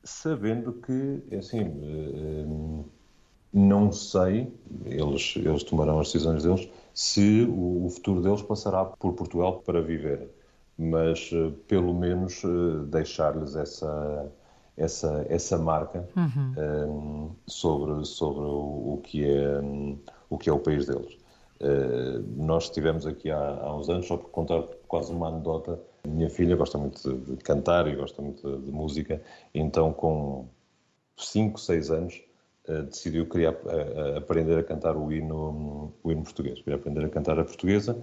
Sabendo 0.05 0.73
que, 0.73 1.23
é 1.31 1.39
assim, 1.39 1.63
um, 1.63 2.85
não 3.53 3.93
sei, 3.93 4.53
eles, 4.85 5.35
eles 5.37 5.63
tomarão 5.63 6.01
as 6.01 6.09
decisões 6.09 6.43
deles, 6.43 6.69
se 6.95 7.43
o, 7.49 7.87
o 7.87 7.91
futuro 7.91 8.21
deles 8.21 8.43
passará 8.43 8.85
por 8.85 9.13
Portugal 9.15 9.63
para 9.65 9.81
viver, 9.81 10.29
mas 10.79 11.31
uh, 11.33 11.53
pelo 11.69 11.95
menos 11.95 12.43
uh, 12.45 12.85
deixar-lhes 12.87 13.55
essa 13.55 14.31
essa, 14.77 15.27
essa 15.29 15.59
marca 15.59 16.09
uhum. 16.17 16.55
um, 16.57 17.31
sobre, 17.47 18.05
sobre 18.05 18.43
o, 18.43 18.95
o, 18.95 19.01
que 19.03 19.25
é, 19.25 19.61
um, 19.61 19.99
o 20.33 20.39
que 20.39 20.49
é 20.49 20.53
o 20.53 20.59
país 20.59 20.87
deles. 20.87 21.19
Uh, 21.61 22.25
nós 22.37 22.65
estivemos 22.65 23.07
aqui 23.07 23.31
há, 23.31 23.39
há, 23.39 23.77
uns 23.77 23.89
anos, 23.89 24.07
só 24.07 24.17
por 24.17 24.31
contar 24.31 24.63
quase 24.89 25.13
uma 25.13 25.29
anedota, 25.29 25.79
minha 26.09 26.31
filha 26.31 26.57
gosta 26.57 26.79
muito 26.79 27.13
de, 27.19 27.37
cantar 27.37 27.87
e 27.87 27.95
gosta 27.95 28.21
muito 28.21 28.43
de, 28.43 28.65
de, 28.65 28.73
música, 28.73 29.23
então 29.55 29.93
com 29.93 30.49
5, 31.17 31.61
6 31.61 31.91
anos 31.91 32.23
uh, 32.67 32.83
decidiu 32.85 33.27
que 33.27 33.33
queria 33.33 33.51
aprender 34.17 34.59
a 34.59 34.65
cantar 34.65 34.97
o 34.97 35.13
hino, 35.13 35.93
o 36.03 36.11
hino 36.11 36.23
português, 36.23 36.61
queria 36.63 36.77
aprender 36.77 37.05
a 37.05 37.09
cantar 37.11 37.39
a 37.39 37.45
portuguesa 37.45 37.97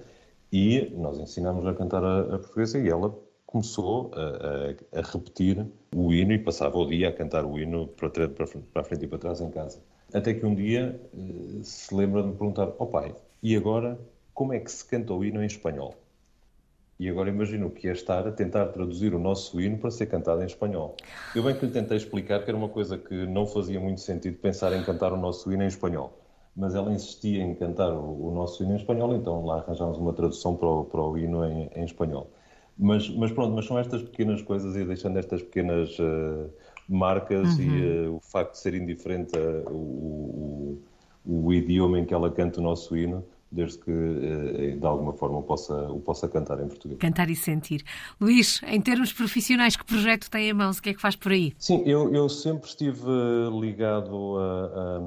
e 0.52 0.94
nós 0.96 1.20
ensinámos 1.20 1.66
a 1.66 1.74
cantar 1.74 2.04
a, 2.04 2.20
a 2.22 2.40
portuguesa 2.40 2.80
e 2.80 2.88
ela 2.88 3.14
começou 3.46 4.12
a, 4.14 4.98
a, 4.98 5.00
a, 5.00 5.02
repetir 5.02 5.66
o 5.94 6.14
hino 6.14 6.32
e 6.32 6.38
passava 6.38 6.78
o 6.78 6.88
dia 6.88 7.10
a 7.10 7.12
cantar 7.12 7.44
o 7.44 7.60
hino 7.60 7.88
para, 7.88 8.10
para, 8.10 8.30
para 8.30 8.82
a 8.82 8.84
frente 8.84 9.06
e 9.06 9.08
para 9.08 9.18
trás 9.18 9.42
em 9.42 9.50
casa. 9.50 9.82
Até 10.14 10.34
que 10.34 10.46
um 10.46 10.56
dia 10.56 11.00
uh, 11.14 11.64
se 11.64 11.94
lembra 11.94 12.22
de 12.22 12.30
me 12.30 12.36
perguntar: 12.36 12.68
Ó 12.68 12.76
oh 12.80 12.88
pai, 12.88 13.16
e 13.42 13.56
agora 13.56 14.00
como 14.34 14.54
é 14.54 14.60
que 14.60 14.72
se 14.72 14.86
canta 14.86 15.14
o 15.14 15.24
hino 15.24 15.44
em 15.44 15.46
espanhol? 15.46 15.96
E 17.00 17.08
agora 17.08 17.30
imagino 17.30 17.70
que 17.70 17.88
é 17.88 17.92
estar 17.92 18.28
a 18.28 18.32
tentar 18.32 18.68
traduzir 18.68 19.14
o 19.14 19.20
nosso 19.20 19.60
hino 19.62 19.78
para 19.78 19.92
ser 19.92 20.08
cantado 20.08 20.42
em 20.42 20.46
espanhol. 20.46 20.98
Eu 21.34 21.44
bem 21.44 21.56
que 21.56 21.66
lhe 21.66 21.72
tentei 21.72 21.96
explicar 21.96 22.44
que 22.44 22.50
era 22.50 22.58
uma 22.58 22.68
coisa 22.68 22.98
que 22.98 23.26
não 23.26 23.46
fazia 23.46 23.80
muito 23.80 24.02
sentido 24.02 24.38
pensar 24.38 24.74
em 24.74 24.84
cantar 24.84 25.14
o 25.14 25.18
nosso 25.18 25.52
hino 25.52 25.64
em 25.64 25.68
espanhol. 25.68 26.18
Mas 26.56 26.76
ela 26.76 26.92
insistia 26.92 27.42
em 27.42 27.56
cantar 27.56 27.94
o, 27.94 28.28
o 28.28 28.34
nosso 28.34 28.64
hino 28.64 28.74
em 28.74 28.76
espanhol, 28.76 29.16
então 29.16 29.46
lá 29.46 29.60
arranjámos 29.60 29.98
uma 29.98 30.12
tradução 30.12 30.56
para 30.56 30.68
o, 30.68 30.86
para 30.86 31.02
o 31.02 31.18
hino 31.18 31.46
em, 31.46 31.70
em 31.76 31.86
espanhol. 31.86 32.30
Mas, 32.78 33.10
mas 33.10 33.32
pronto, 33.32 33.54
mas 33.54 33.66
são 33.66 33.78
estas 33.78 34.02
pequenas 34.02 34.42
coisas 34.42 34.76
e 34.76 34.84
deixando 34.84 35.20
estas 35.20 35.42
pequenas 35.42 35.98
uh, 36.00 36.50
marcas 36.90 37.58
uhum. 37.58 37.64
e 37.64 38.08
uh, 38.08 38.16
o 38.16 38.20
facto 38.20 38.54
de 38.54 38.60
ser 38.60 38.74
indiferente 38.74 39.38
uh, 39.38 39.70
o, 39.70 40.82
o, 41.26 41.46
o, 41.46 41.54
idioma 41.54 42.00
em 42.00 42.06
que 42.06 42.14
ela 42.14 42.32
canta 42.32 42.60
o 42.60 42.64
nosso 42.64 42.98
hino, 42.98 43.24
desde 43.52 43.80
que 43.80 43.92
de 43.92 44.86
alguma 44.86 45.14
forma 45.14 45.40
o 45.40 45.44
possa, 45.44 45.74
o 45.92 46.00
possa 46.00 46.28
cantar 46.28 46.62
em 46.64 46.68
português. 46.68 47.00
Cantar 47.00 47.30
e 47.30 47.36
sentir. 47.36 47.84
Luís, 48.22 48.62
em 48.68 48.80
termos 48.80 49.12
profissionais, 49.12 49.76
que 49.76 49.84
projeto 49.84 50.30
tem 50.30 50.50
em 50.50 50.54
mãos? 50.54 50.78
O 50.78 50.82
que 50.84 50.90
é 50.90 50.94
que 50.94 51.02
faz 51.02 51.16
por 51.16 51.32
aí? 51.32 51.54
Sim, 51.58 51.82
eu, 51.86 52.14
eu 52.14 52.30
sempre 52.30 52.70
estive 52.70 53.10
ligado 53.60 54.38
a, 54.38 54.98
a 54.98 55.00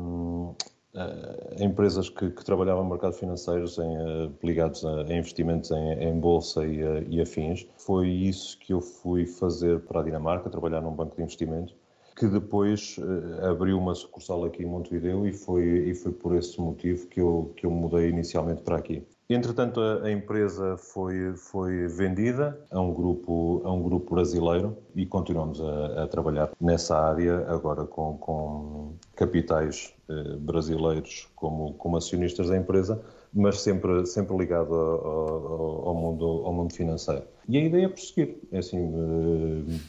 uh, 0.94 1.62
empresas 1.62 2.08
que, 2.08 2.30
que, 2.30 2.44
trabalhavam 2.44 2.84
no 2.84 2.90
mercado 2.90 3.14
financeiro 3.14 3.66
em, 3.78 4.26
uh, 4.26 4.34
ligados 4.42 4.84
a, 4.84 5.02
a, 5.02 5.14
investimentos 5.14 5.70
em, 5.70 5.92
em 6.04 6.18
bolsa 6.18 6.64
e, 6.64 6.82
uh, 6.82 7.06
e, 7.08 7.20
afins. 7.20 7.66
Foi 7.78 8.08
isso 8.08 8.58
que 8.58 8.72
eu 8.72 8.80
fui 8.80 9.26
fazer 9.26 9.80
para 9.80 10.00
a 10.00 10.04
Dinamarca, 10.04 10.50
trabalhar 10.50 10.80
num 10.80 10.92
banco 10.94 11.16
de 11.16 11.22
investimentos, 11.22 11.74
que 12.16 12.26
depois 12.26 12.96
abriu 13.48 13.78
uma 13.78 13.94
sucursal 13.94 14.44
aqui 14.44 14.62
em 14.62 14.66
Montevideo 14.66 15.26
e 15.26 15.32
foi, 15.32 15.64
e 15.64 15.94
foi 15.94 16.12
por 16.12 16.36
esse 16.36 16.60
motivo 16.60 17.06
que 17.06 17.20
eu, 17.20 17.52
que 17.56 17.64
eu 17.64 17.70
mudei 17.70 18.10
inicialmente 18.10 18.62
para 18.62 18.76
aqui. 18.76 19.02
Entretanto, 19.34 19.80
a, 19.80 20.10
empresa 20.10 20.76
foi, 20.76 21.34
foi 21.36 21.86
vendida 21.88 22.58
a 22.70 22.80
um, 22.80 22.92
grupo, 22.92 23.62
a 23.64 23.72
um 23.72 23.82
grupo 23.82 24.14
brasileiro 24.14 24.76
e 24.94 25.06
continuamos 25.06 25.60
a, 25.60 26.04
a 26.04 26.08
trabalhar 26.08 26.50
nessa 26.60 26.98
área, 26.98 27.46
agora 27.48 27.84
com, 27.84 28.16
com 28.18 28.94
capitais 29.14 29.94
eh, 30.08 30.36
brasileiros 30.36 31.28
como, 31.34 31.74
como 31.74 31.96
acionistas 31.96 32.48
da 32.48 32.56
empresa, 32.56 33.02
mas 33.32 33.60
sempre, 33.60 34.04
sempre 34.06 34.36
ligado 34.36 34.74
ao, 34.74 35.88
ao, 35.88 35.94
mundo, 35.94 36.26
ao 36.44 36.52
mundo 36.52 36.74
financeiro. 36.74 37.24
E 37.48 37.56
a 37.56 37.60
ideia 37.60 37.86
é 37.86 37.88
prosseguir. 37.88 38.38
É 38.52 38.58
assim, 38.58 38.78
eh, 38.78 39.80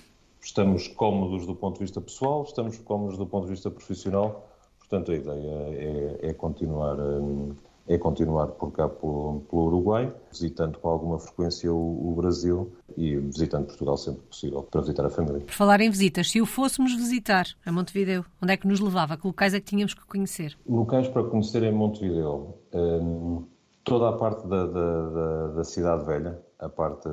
estamos 0.42 0.88
cómodos 0.88 1.46
do 1.46 1.56
ponto 1.56 1.76
de 1.76 1.82
vista 1.82 2.00
pessoal, 2.00 2.44
estamos 2.44 2.78
cómodos 2.80 3.18
do 3.18 3.26
ponto 3.26 3.46
de 3.46 3.52
vista 3.52 3.70
profissional, 3.70 4.48
portanto, 4.80 5.12
a 5.12 5.16
ideia 5.16 6.20
é, 6.22 6.30
é 6.30 6.34
continuar. 6.34 6.98
Eh, 6.98 7.73
é 7.88 7.98
continuar 7.98 8.48
por 8.48 8.72
cá 8.72 8.88
pelo, 8.88 9.42
pelo 9.50 9.66
Uruguai, 9.66 10.14
visitando 10.32 10.80
com 10.80 10.90
alguma 10.90 11.20
frequência 11.20 11.72
o, 11.72 12.12
o, 12.12 12.16
Brasil 12.16 12.72
e 12.96 13.18
visitando 13.18 13.66
Portugal 13.66 13.98
sempre 13.98 14.22
que 14.22 14.28
possível 14.28 14.64
para 14.64 14.82
visitar 14.82 15.06
a 15.06 15.10
família. 15.10 15.42
Por 15.42 15.54
falar 15.54 15.82
em 15.82 15.90
visitas, 15.90 16.32
se 16.32 16.42
o 16.42 16.46
fôssemos 16.46 16.94
visitar 16.96 17.46
a 17.66 17.72
Montevideo, 17.72 18.26
onde 18.42 18.54
é 18.54 18.58
que 18.58 18.68
nos 18.68 18.80
levava? 18.80 19.18
Que 19.18 19.28
locais 19.28 19.54
é 19.54 19.60
que 19.60 19.66
tínhamos 19.66 19.94
que 19.94 20.06
conhecer? 20.06 20.58
Locais 20.66 21.08
para 21.10 21.24
conhecer 21.24 21.64
em 21.64 21.74
Montevideo. 21.74 22.56
Um, 22.74 23.44
toda 23.84 24.10
a 24.10 24.14
parte 24.14 24.48
da, 24.48 24.66
da, 24.66 25.10
da, 25.10 25.48
da, 25.48 25.64
cidade 25.64 26.06
velha, 26.06 26.40
a 26.60 26.70
parte, 26.70 27.10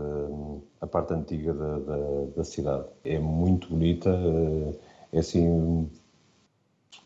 a 0.81 0.87
parte 0.87 1.15
antiga 1.15 1.53
da, 1.53 1.79
da, 2.37 2.45
cidade. 2.45 2.85
É 3.05 3.19
muito 3.19 3.69
bonita, 3.69 4.11
eh, 4.11 4.75
é 5.13 5.19
assim, 5.19 5.91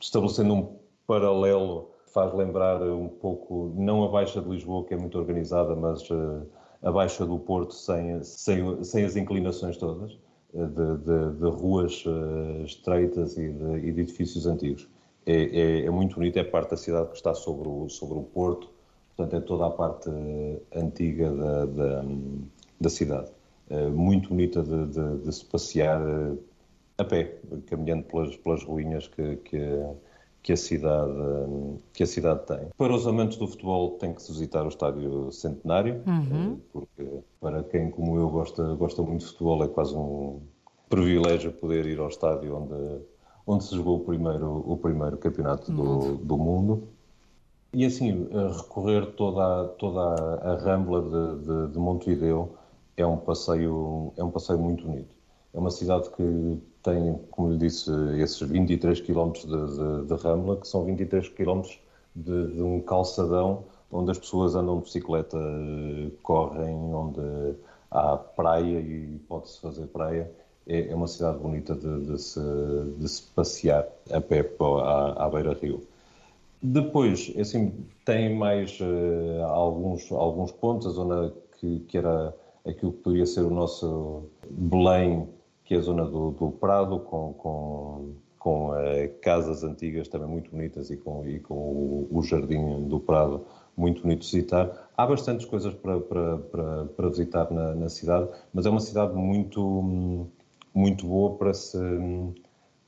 estabelecendo 0.00 0.54
um 0.54 0.76
paralelo 1.06 1.93
faz 2.14 2.32
lembrar 2.32 2.80
um 2.80 3.08
pouco, 3.08 3.74
não 3.76 4.04
a 4.04 4.08
Baixa 4.08 4.40
de 4.40 4.48
Lisboa, 4.48 4.84
que 4.84 4.94
é 4.94 4.96
muito 4.96 5.18
organizada, 5.18 5.74
mas 5.74 6.08
uh, 6.10 6.46
a 6.80 6.92
Baixa 6.92 7.26
do 7.26 7.40
Porto 7.40 7.74
sem, 7.74 8.22
sem, 8.22 8.84
sem 8.84 9.04
as 9.04 9.16
inclinações 9.16 9.76
todas, 9.76 10.12
uh, 10.54 10.66
de, 10.68 10.96
de, 10.98 11.40
de, 11.40 11.50
ruas 11.50 12.06
uh, 12.06 12.64
estreitas 12.64 13.36
e 13.36 13.48
de, 13.48 13.78
e 13.78 13.92
de, 13.92 14.00
edifícios 14.02 14.46
antigos. 14.46 14.88
É, 15.26 15.32
é, 15.32 15.86
é, 15.86 15.90
muito 15.90 16.14
bonito, 16.14 16.38
é 16.38 16.44
parte 16.44 16.70
da 16.70 16.76
cidade 16.76 17.08
que 17.08 17.16
está 17.16 17.34
sobre 17.34 17.68
o, 17.68 17.88
sobre 17.88 18.16
o 18.16 18.22
Porto, 18.22 18.70
portanto 19.16 19.36
é 19.36 19.40
toda 19.44 19.66
a 19.66 19.70
parte 19.70 20.08
antiga 20.72 21.32
da, 21.32 21.66
da, 21.66 22.04
da 22.80 22.88
cidade. 22.90 23.32
Muito 23.92 24.28
bonita 24.28 24.62
de, 24.62 24.86
de, 24.86 25.18
de 25.24 25.32
se 25.32 25.44
passear 25.46 25.98
a 26.98 27.04
pé, 27.04 27.38
caminhando 27.66 28.04
pelas, 28.04 28.36
pelas 28.36 28.62
ruínas 28.62 29.08
que, 29.08 29.36
que, 29.36 29.58
que, 30.44 30.52
a 30.52 30.56
cidade, 30.58 31.10
que 31.94 32.02
a 32.02 32.06
cidade 32.06 32.46
tem. 32.46 32.68
Para 32.76 32.94
os 32.94 33.06
amantes 33.06 33.38
do 33.38 33.48
futebol, 33.48 33.92
tem 33.92 34.12
que 34.12 34.20
visitar 34.30 34.62
o 34.62 34.68
Estádio 34.68 35.32
Centenário, 35.32 36.02
uhum. 36.06 36.60
porque 36.70 37.22
para 37.40 37.62
quem, 37.64 37.90
como 37.90 38.18
eu, 38.18 38.28
gosta, 38.28 38.74
gosta 38.74 39.02
muito 39.02 39.20
de 39.20 39.26
futebol, 39.28 39.64
é 39.64 39.68
quase 39.68 39.96
um 39.96 40.42
privilégio 40.90 41.50
poder 41.50 41.86
ir 41.86 41.98
ao 41.98 42.08
estádio 42.08 42.56
onde, 42.56 43.00
onde 43.46 43.64
se 43.64 43.74
jogou 43.74 43.96
o 43.96 44.00
primeiro, 44.00 44.62
o 44.70 44.76
primeiro 44.76 45.16
campeonato 45.16 45.72
do, 45.72 46.16
do 46.18 46.36
mundo. 46.36 46.88
E 47.72 47.86
assim, 47.86 48.28
recorrer 48.54 49.06
toda, 49.16 49.68
toda 49.78 50.00
a 50.42 50.56
rambla 50.56 51.00
de, 51.02 51.46
de, 51.46 51.72
de 51.72 51.78
Montevideo 51.78 52.50
é 52.98 53.06
um 53.06 53.16
passeio 53.16 54.12
é 54.16 54.22
um 54.22 54.30
passeio 54.30 54.58
muito 54.58 54.84
bonito. 54.84 55.08
É 55.54 55.58
uma 55.58 55.70
cidade 55.70 56.10
que 56.10 56.62
tem, 56.84 57.18
como 57.30 57.50
lhe 57.50 57.58
disse, 57.58 57.90
esses 58.20 58.40
23 58.40 59.00
km 59.00 59.32
de, 59.32 59.46
de, 59.46 60.06
de 60.06 60.14
Rambla, 60.22 60.58
que 60.58 60.68
são 60.68 60.84
23 60.84 61.28
km 61.30 61.62
de, 62.14 62.52
de, 62.52 62.62
um 62.62 62.80
calçadão 62.80 63.64
onde 63.90 64.10
as 64.10 64.18
pessoas 64.18 64.54
andam 64.54 64.78
de 64.78 64.84
bicicleta, 64.84 65.38
correm, 66.22 66.76
onde 66.94 67.56
há 67.90 68.16
praia 68.16 68.80
e 68.80 69.18
pode-se 69.28 69.60
fazer 69.60 69.86
praia. 69.86 70.30
É, 70.66 70.88
é, 70.88 70.94
uma 70.94 71.06
cidade 71.06 71.38
bonita 71.38 71.74
de, 71.74 72.18
se, 72.18 72.40
de 72.98 73.08
se 73.08 73.22
passear 73.34 73.86
a 74.10 74.20
pé 74.20 74.50
à, 74.82 75.24
à 75.24 75.28
beira-rio. 75.28 75.82
Depois, 76.62 77.32
é 77.36 77.42
assim, 77.42 77.72
tem 78.06 78.34
mais 78.34 78.78
uh, 78.80 79.42
alguns, 79.44 80.10
alguns 80.10 80.50
pontos, 80.52 80.86
a 80.86 80.90
zona 80.90 81.32
que, 81.58 81.80
que 81.80 81.98
era 81.98 82.34
aquilo 82.66 82.92
que 82.92 83.02
poderia 83.02 83.26
ser 83.26 83.42
o 83.42 83.50
nosso 83.50 84.22
Belém 84.48 85.28
que 85.64 85.74
é 85.74 85.78
a 85.78 85.80
zona 85.80 86.04
do, 86.04 86.30
do 86.32 86.50
Prado, 86.50 87.00
com, 87.00 87.32
com, 87.34 88.14
com 88.38 88.70
uh, 88.70 89.20
casas 89.22 89.64
antigas 89.64 90.08
também 90.08 90.28
muito 90.28 90.50
bonitas 90.50 90.90
e 90.90 90.96
com, 90.96 91.26
e 91.26 91.40
com 91.40 91.54
o, 91.54 92.08
o, 92.12 92.22
Jardim 92.22 92.86
do 92.86 93.00
Prado 93.00 93.46
muito 93.76 94.02
bonito 94.02 94.20
de 94.20 94.26
visitar. 94.26 94.90
Há 94.96 95.06
bastantes 95.06 95.46
coisas 95.46 95.74
para, 95.74 95.98
para, 96.00 96.38
para, 96.38 96.84
para 96.84 97.08
visitar 97.08 97.50
na, 97.50 97.74
na, 97.74 97.88
cidade, 97.88 98.28
mas 98.52 98.66
é 98.66 98.70
uma 98.70 98.80
cidade 98.80 99.14
muito, 99.14 100.28
muito 100.74 101.06
boa 101.06 101.36
para 101.36 101.54
se, 101.54 101.78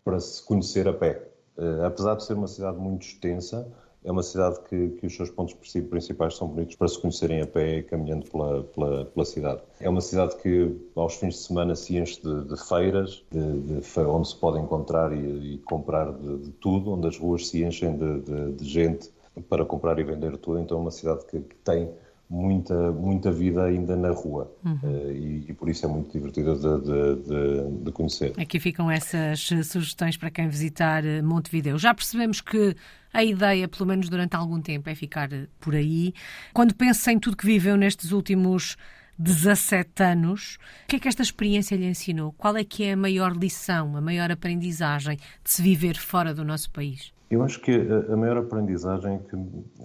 para 0.04 0.20
se 0.20 0.44
conhecer 0.44 0.86
a 0.86 0.92
pé. 0.92 1.26
Uh, 1.56 1.86
apesar 1.86 2.14
de 2.16 2.24
ser 2.24 2.34
uma 2.34 2.46
cidade 2.46 2.76
muito 2.76 3.06
extensa, 3.06 3.66
é 4.06 4.12
uma 4.12 4.22
cidade 4.22 4.60
que, 4.68 4.90
que, 4.90 5.06
os 5.06 5.16
seus 5.16 5.30
pontos 5.30 5.54
principais 5.54 6.36
são 6.36 6.46
bonitos 6.46 6.76
para 6.76 6.86
se 6.86 6.98
conhecerem 6.98 7.42
a 7.42 7.46
pé 7.46 7.82
caminhando 7.82 8.30
pela, 8.30 8.62
pela, 8.62 9.04
pela, 9.06 9.26
cidade. 9.26 9.60
É 9.80 9.88
uma 9.90 10.00
cidade 10.00 10.36
que 10.36 10.74
aos 10.94 11.16
fins 11.16 11.34
de 11.34 11.40
semana 11.40 11.74
se 11.74 11.98
enche 11.98 12.22
de, 12.22 12.44
de 12.44 12.68
feiras, 12.68 13.24
de, 13.32 13.80
de, 13.80 14.00
onde 14.00 14.28
se 14.28 14.36
pode 14.36 14.60
encontrar 14.60 15.12
e, 15.12 15.54
e 15.54 15.58
comprar 15.58 16.12
de, 16.12 16.50
tudo, 16.60 16.92
onde 16.92 17.08
as 17.08 17.18
ruas 17.18 17.48
se 17.48 17.64
enchem 17.64 17.96
de, 17.96 18.64
gente 18.64 19.10
para 19.48 19.64
comprar 19.64 19.98
e 19.98 20.04
vender 20.04 20.36
tudo. 20.36 20.60
Então 20.60 20.78
é 20.78 20.80
uma 20.82 20.92
cidade 20.92 21.26
que, 21.26 21.40
que 21.40 21.56
tem 21.56 21.90
muita, 22.28 22.90
muita 22.92 23.30
vida 23.30 23.64
ainda 23.64 23.96
na 23.96 24.10
rua 24.10 24.52
uhum. 24.64 24.78
uh, 24.82 25.12
e, 25.12 25.44
e, 25.48 25.52
por 25.54 25.68
isso 25.68 25.86
é 25.86 25.88
muito 25.88 26.10
divertida 26.12 26.54
de, 26.54 26.80
de, 26.80 27.22
de, 27.22 27.84
de, 27.84 27.92
conhecer. 27.92 28.32
Aqui 28.36 28.58
ficam 28.58 28.90
essas 28.90 29.48
sugestões 29.64 30.16
para 30.16 30.30
quem 30.30 30.48
visitar 30.48 31.04
eh, 31.04 31.22
Montevideo. 31.22 31.78
Já 31.78 31.94
percebemos 31.94 32.40
que 32.40 32.74
a 33.12 33.22
ideia, 33.22 33.68
pelo 33.68 33.86
menos 33.86 34.08
durante 34.08 34.34
algum 34.34 34.60
tempo, 34.60 34.90
é 34.90 34.94
ficar 34.94 35.32
eh, 35.32 35.46
por 35.60 35.74
aí. 35.74 36.12
Quando 36.52 36.74
pensa 36.74 37.12
em 37.12 37.18
tudo 37.18 37.36
que 37.36 37.46
viveu 37.46 37.76
nestes 37.76 38.10
últimos 38.10 38.76
17 39.18 40.02
anos, 40.02 40.58
o 40.84 40.88
que 40.88 40.96
é 40.96 40.98
que 40.98 41.08
esta 41.08 41.22
experiência 41.22 41.76
lhe 41.76 41.86
ensinou? 41.86 42.32
Qual 42.32 42.56
é 42.56 42.64
que 42.64 42.84
é 42.84 42.92
a 42.92 42.96
maior 42.96 43.36
lição, 43.36 43.96
a 43.96 44.00
maior 44.00 44.30
aprendizagem 44.32 45.16
de 45.16 45.50
se 45.50 45.62
viver 45.62 45.96
fora 45.96 46.34
do 46.34 46.44
nosso 46.44 46.70
país? 46.70 47.15
Eu 47.30 47.42
acho 47.42 47.60
que 47.60 47.72
a, 47.72 48.12
a 48.12 48.16
maior 48.16 48.38
aprendizagem 48.38 49.14
é 49.14 49.18
que 49.18 49.36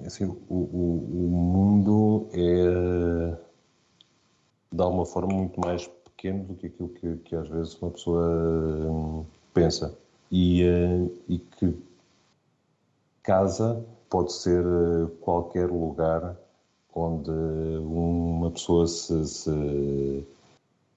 assim, 0.06 0.26
o, 0.26 0.38
o, 0.50 0.56
o, 1.12 1.30
mundo 1.30 2.28
é, 2.34 3.38
de 4.72 4.82
alguma 4.82 5.06
forma, 5.06 5.34
muito 5.34 5.60
mais 5.60 5.88
pequeno 5.88 6.44
do 6.46 6.56
que 6.56 6.68
aquilo 6.68 6.90
que, 6.90 7.16
que 7.18 7.36
às 7.36 7.48
vezes 7.50 7.82
uma 7.82 7.92
pessoa 7.92 8.28
hum, 8.28 9.26
pensa. 9.54 9.98
E, 10.32 10.64
eh, 10.64 11.08
e 11.28 11.40
que 11.40 11.78
casa 13.22 13.84
pode 14.10 14.32
ser 14.32 14.64
eh, 14.64 15.08
qualquer 15.20 15.70
lugar 15.70 16.38
onde 16.96 17.32
uma 17.32 18.52
pessoa 18.52 18.88
se, 18.88 19.26
se 19.28 20.26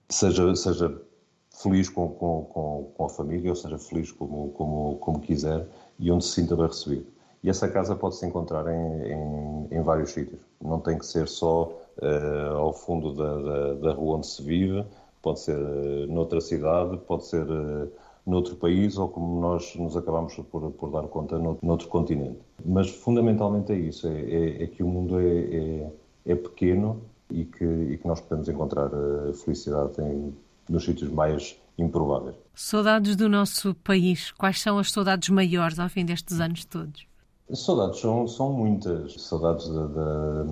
seja, 0.08 0.54
seja 0.54 1.02
feliz 1.50 1.88
com, 1.88 2.08
com, 2.10 2.92
com, 2.96 3.04
a 3.04 3.08
família, 3.08 3.50
ou 3.50 3.56
seja 3.56 3.78
feliz 3.78 4.12
como, 4.12 4.50
como, 4.50 4.96
como 4.98 5.20
quiser 5.20 5.66
e 5.98 6.10
onde 6.10 6.24
se 6.24 6.32
sinta 6.32 6.56
bem 6.56 6.66
recebido. 6.66 7.06
E 7.44 7.50
essa 7.50 7.68
casa 7.68 7.94
pode 7.94 8.16
se 8.16 8.26
encontrar 8.26 8.66
em, 8.68 9.12
em, 9.12 9.68
em 9.70 9.82
vários 9.82 10.12
sítios. 10.12 10.40
Não 10.62 10.80
tem 10.80 10.96
que 10.96 11.04
ser 11.04 11.28
só 11.28 11.78
uh, 11.98 12.56
ao 12.56 12.72
fundo 12.72 13.12
da, 13.12 13.38
da, 13.38 13.74
da, 13.74 13.92
rua 13.92 14.16
onde 14.16 14.26
se 14.26 14.42
vive, 14.42 14.82
pode 15.20 15.40
ser 15.40 15.58
uh, 15.58 16.06
noutra 16.08 16.40
cidade, 16.40 16.96
pode 17.06 17.26
ser 17.26 17.44
uh, 17.44 17.92
noutro 18.26 18.56
país 18.56 18.96
ou 18.96 19.08
como 19.08 19.40
nós 19.42 19.76
nos 19.76 19.94
acabamos 19.94 20.34
por, 20.50 20.70
por 20.70 20.90
dar 20.90 21.06
conta 21.08 21.38
noutro 21.38 21.88
continente. 21.88 22.38
Mas 22.64 22.88
fundamentalmente 22.88 23.72
é 23.72 23.76
isso, 23.76 24.08
é, 24.08 24.20
é, 24.22 24.62
é 24.62 24.66
que 24.66 24.82
o 24.82 24.88
mundo 24.88 25.20
é, 25.20 25.24
é, 25.26 25.92
é 26.32 26.34
pequeno 26.34 27.02
e 27.30 27.44
que, 27.44 27.64
e 27.64 27.98
que, 27.98 28.08
nós 28.08 28.22
podemos 28.22 28.48
encontrar 28.48 28.90
felicidade 29.34 30.00
em, 30.00 30.34
nos 30.66 30.82
sítios 30.82 31.10
mais 31.10 31.60
improváveis. 31.78 32.36
Saudades 32.54 33.16
do 33.16 33.28
nosso 33.28 33.74
país. 33.74 34.30
Quais 34.32 34.60
são 34.60 34.78
as 34.78 34.92
saudades 34.92 35.28
maiores 35.28 35.78
ao 35.78 35.88
fim 35.88 36.04
destes 36.04 36.40
anos 36.40 36.64
todos? 36.64 37.06
Saudades 37.52 38.00
são, 38.00 38.26
são 38.26 38.52
muitas. 38.52 39.14
Saudades 39.22 39.68
da, 39.68 39.86
da, 39.86 40.46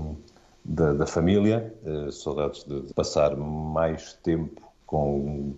da, 0.65 0.93
da 0.95 1.07
família, 1.07 1.75
eh, 1.85 2.11
saudades 2.11 2.65
de 2.65 2.93
passar 2.93 3.37
mais 3.37 4.15
tempo 4.23 4.61
com 4.85 5.55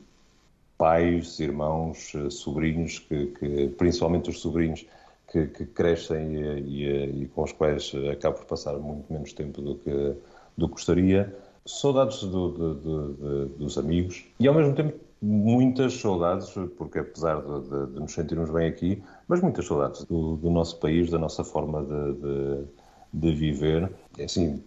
pais, 0.79 1.41
irmãos, 1.41 2.13
eh, 2.15 2.31
sobrinhos, 2.31 2.99
que, 2.99 3.27
que 3.27 3.69
principalmente 3.77 4.31
os 4.31 4.41
sobrinhos 4.41 4.87
que, 5.31 5.47
que 5.49 5.67
crescem 5.67 6.37
e, 6.37 6.61
e, 6.61 7.23
e, 7.23 7.27
com 7.35 7.43
os 7.43 7.53
quais 7.53 7.93
acabo 8.13 8.39
por 8.39 8.47
passar 8.47 8.79
muito 8.79 9.13
menos 9.13 9.33
tempo 9.33 9.61
do 9.61 9.75
que, 9.77 10.15
do 10.57 10.69
que 10.69 10.75
gostaria. 10.75 11.37
Saudades 11.67 12.21
do, 12.21 12.49
do, 12.51 12.75
do, 12.75 13.47
dos 13.49 13.79
amigos 13.79 14.25
e 14.39 14.47
ao 14.47 14.55
mesmo 14.55 14.75
tempo 14.75 14.95
muitas 15.25 15.95
saudades, 15.95 16.51
porque 16.77 16.99
apesar 16.99 17.41
de, 17.41 17.61
de, 17.63 17.87
de, 17.95 18.01
nos 18.01 18.13
sentirmos 18.13 18.51
bem 18.51 18.69
aqui, 18.69 19.03
mas 19.27 19.41
muitas 19.41 19.67
saudades 19.67 20.05
do, 20.05 20.37
do 20.37 20.51
nosso 20.51 20.79
país, 20.79 21.11
da 21.11 21.19
nossa 21.19 21.43
forma 21.43 21.83
de, 21.83 22.67
de 23.13 23.35
viver. 23.35 23.91
É 24.19 24.25
assim, 24.25 24.63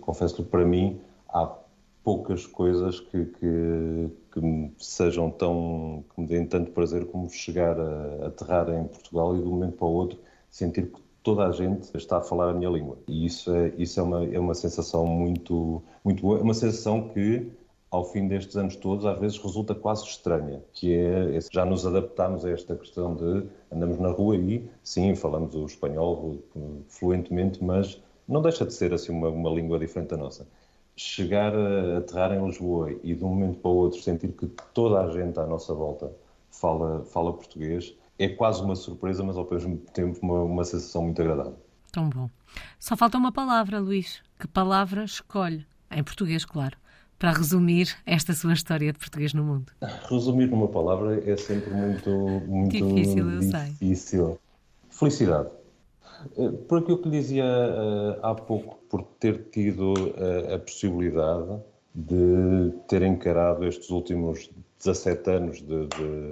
confesso 0.00 0.36
que 0.36 0.42
para 0.42 0.64
mim 0.64 1.00
há 1.28 1.48
poucas 2.02 2.44
coisas 2.44 2.98
que, 2.98 3.26
que, 3.26 4.10
que 4.32 4.40
me 4.40 4.72
sejam 4.78 5.30
tão, 5.30 6.04
que 6.12 6.20
me 6.20 6.26
deem 6.26 6.46
tanto 6.46 6.72
prazer 6.72 7.06
como 7.06 7.28
chegar 7.30 7.78
a 7.78 8.26
aterrar 8.26 8.68
em 8.70 8.88
Portugal 8.88 9.36
e 9.36 9.40
de 9.40 9.46
um 9.46 9.50
momento 9.50 9.76
para 9.76 9.86
o 9.86 9.92
outro 9.92 10.18
sentir 10.50 10.90
que 10.90 11.00
toda 11.22 11.46
a 11.46 11.52
gente 11.52 11.96
está 11.96 12.18
a 12.18 12.20
falar 12.20 12.50
a 12.50 12.54
minha 12.54 12.70
língua. 12.70 12.98
E 13.06 13.26
isso 13.26 13.54
é, 13.54 13.72
isso 13.78 14.00
é, 14.00 14.02
uma, 14.02 14.24
é 14.24 14.40
uma 14.40 14.54
sensação 14.54 15.06
muito, 15.06 15.82
muito 16.02 16.20
boa, 16.22 16.38
é 16.38 16.42
uma 16.42 16.54
sensação 16.54 17.08
que 17.10 17.46
ao 17.90 18.04
fim 18.04 18.28
destes 18.28 18.56
anos 18.56 18.76
todos, 18.76 19.04
às 19.04 19.18
vezes 19.18 19.38
resulta 19.38 19.74
quase 19.74 20.04
estranha, 20.04 20.62
que 20.72 20.94
é 20.94 21.38
já 21.50 21.64
nos 21.64 21.84
adaptamos 21.84 22.44
a 22.44 22.50
esta 22.50 22.76
questão 22.76 23.16
de 23.16 23.46
andamos 23.70 23.98
na 23.98 24.10
rua 24.10 24.36
e 24.36 24.64
sim, 24.82 25.14
falamos 25.16 25.54
o 25.54 25.66
espanhol 25.66 26.38
fluentemente, 26.88 27.62
mas 27.62 28.00
não 28.28 28.40
deixa 28.40 28.64
de 28.64 28.72
ser 28.72 28.94
assim 28.94 29.10
uma, 29.12 29.28
uma 29.28 29.50
língua 29.50 29.78
diferente 29.78 30.10
da 30.10 30.16
nossa. 30.16 30.46
Chegar 30.94 31.52
a 31.54 31.98
aterrar 31.98 32.32
em 32.32 32.46
Lisboa 32.46 32.92
e 33.02 33.14
de 33.14 33.24
um 33.24 33.28
momento 33.28 33.58
para 33.58 33.70
o 33.70 33.74
outro 33.74 34.00
sentir 34.00 34.28
que 34.32 34.46
toda 34.72 35.00
a 35.00 35.10
gente 35.10 35.38
à 35.40 35.46
nossa 35.46 35.74
volta 35.74 36.12
fala, 36.50 37.04
fala 37.06 37.32
português 37.32 37.94
é 38.18 38.28
quase 38.28 38.62
uma 38.62 38.76
surpresa, 38.76 39.24
mas 39.24 39.36
ao 39.36 39.48
mesmo 39.50 39.78
tempo 39.78 40.18
uma, 40.22 40.42
uma 40.42 40.64
sensação 40.64 41.02
muito 41.02 41.20
agradável. 41.22 41.56
Tão 41.90 42.08
bom. 42.08 42.30
Só 42.78 42.96
falta 42.96 43.16
uma 43.16 43.32
palavra, 43.32 43.80
Luís. 43.80 44.22
Que 44.38 44.46
palavra 44.46 45.02
escolhe? 45.02 45.66
Em 45.90 46.04
português, 46.04 46.44
claro 46.44 46.76
para 47.20 47.32
resumir 47.32 47.94
esta 48.06 48.32
sua 48.32 48.54
história 48.54 48.90
de 48.94 48.98
português 48.98 49.34
no 49.34 49.44
mundo? 49.44 49.70
Resumir 50.08 50.46
numa 50.46 50.66
palavra 50.66 51.22
é 51.30 51.36
sempre 51.36 51.70
muito, 51.70 52.10
muito 52.48 52.72
difícil. 52.72 53.30
Eu 53.30 53.40
difícil. 53.40 54.26
Sei. 54.26 54.38
Felicidade. 54.88 55.50
Eh, 56.38 56.48
por 56.66 56.78
aquilo 56.78 56.96
que 56.96 57.10
lhe 57.10 57.20
dizia 57.20 57.44
uh, 57.44 58.26
há 58.26 58.34
pouco, 58.34 58.78
por 58.88 59.02
ter 59.20 59.50
tido 59.50 59.92
uh, 59.92 60.54
a 60.54 60.58
possibilidade 60.58 61.60
de 61.94 62.72
ter 62.88 63.02
encarado 63.02 63.66
estes 63.66 63.90
últimos 63.90 64.50
17 64.78 65.30
anos 65.30 65.60
de, 65.60 65.86
de, 65.88 66.30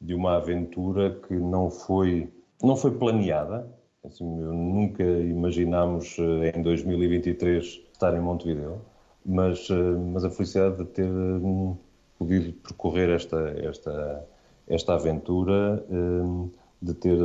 de, 0.00 0.14
uma 0.14 0.36
aventura 0.36 1.20
que 1.28 1.34
não 1.34 1.70
foi, 1.70 2.32
não 2.62 2.74
foi 2.74 2.92
planeada, 2.92 3.70
Assim, 4.04 4.24
nunca 4.24 5.04
imaginámos 5.04 6.16
em 6.18 6.60
2023 6.60 7.64
estar 7.92 8.16
em 8.16 8.20
Montevideo, 8.20 8.80
mas, 9.24 9.68
mas 10.12 10.24
a 10.24 10.30
felicidade 10.30 10.78
de 10.78 10.84
ter 10.84 11.10
hum, 11.10 11.76
podido 12.18 12.52
percorrer 12.54 13.10
esta, 13.10 13.38
esta, 13.58 14.28
esta 14.66 14.94
aventura, 14.94 15.84
hum, 15.90 16.50
de 16.80 16.94
ter 16.94 17.18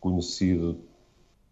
conhecido 0.00 0.76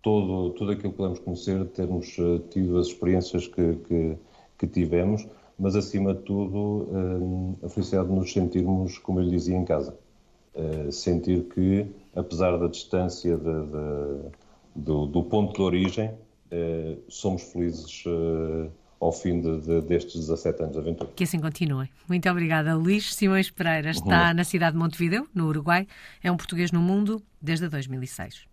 todo, 0.03 0.51
tudo 0.51 0.73
aquilo 0.73 0.91
que 0.91 0.97
podemos 0.97 1.19
conhecer, 1.21 1.65
termos 1.69 2.17
tido 2.51 2.79
as 2.79 2.89
experiências 2.89 3.47
que, 3.47 3.77
que, 3.77 4.17
que 4.59 4.67
tivemos, 4.67 5.27
mas 5.59 5.77
acima 5.77 6.13
de 6.13 6.21
tudo 6.23 6.89
a 7.63 7.69
felicidade 7.69 8.09
de 8.09 8.15
nos 8.15 8.33
sentirmos, 8.33 8.99
como 8.99 9.21
eu 9.21 9.25
lhe 9.25 9.31
dizia, 9.31 9.57
em 9.57 9.65
casa. 9.65 9.97
Sentir 10.91 11.45
que, 11.45 11.87
apesar 12.15 12.59
da 12.59 12.67
distância 12.67 13.37
de, 13.37 13.45
de, 13.45 14.31
do, 14.75 15.07
do, 15.07 15.23
ponto 15.23 15.55
de 15.55 15.63
origem, 15.63 16.11
somos 17.09 17.43
felizes 17.43 18.05
ao 19.03 19.13
fim 19.13 19.41
de, 19.41 19.61
de, 19.61 19.81
destes 19.83 20.21
17 20.21 20.63
anos 20.63 20.73
de 20.75 20.79
aventura. 20.79 21.11
Que 21.17 21.25
assim 21.25 21.41
continue. 21.41 21.91
Muito 22.09 22.31
obrigada. 22.31 22.75
Luís 22.77 23.13
Simões 23.13 23.51
Pereira 23.51 23.91
está 23.91 24.29
uhum. 24.29 24.35
na 24.35 24.45
cidade 24.45 24.73
de 24.73 24.79
Montevideo, 24.79 25.29
no 25.35 25.49
Uruguai. 25.49 25.89
É 26.23 26.31
um 26.31 26.37
português 26.37 26.71
no 26.71 26.81
mundo 26.81 27.21
desde 27.41 27.69
2006. 27.69 28.52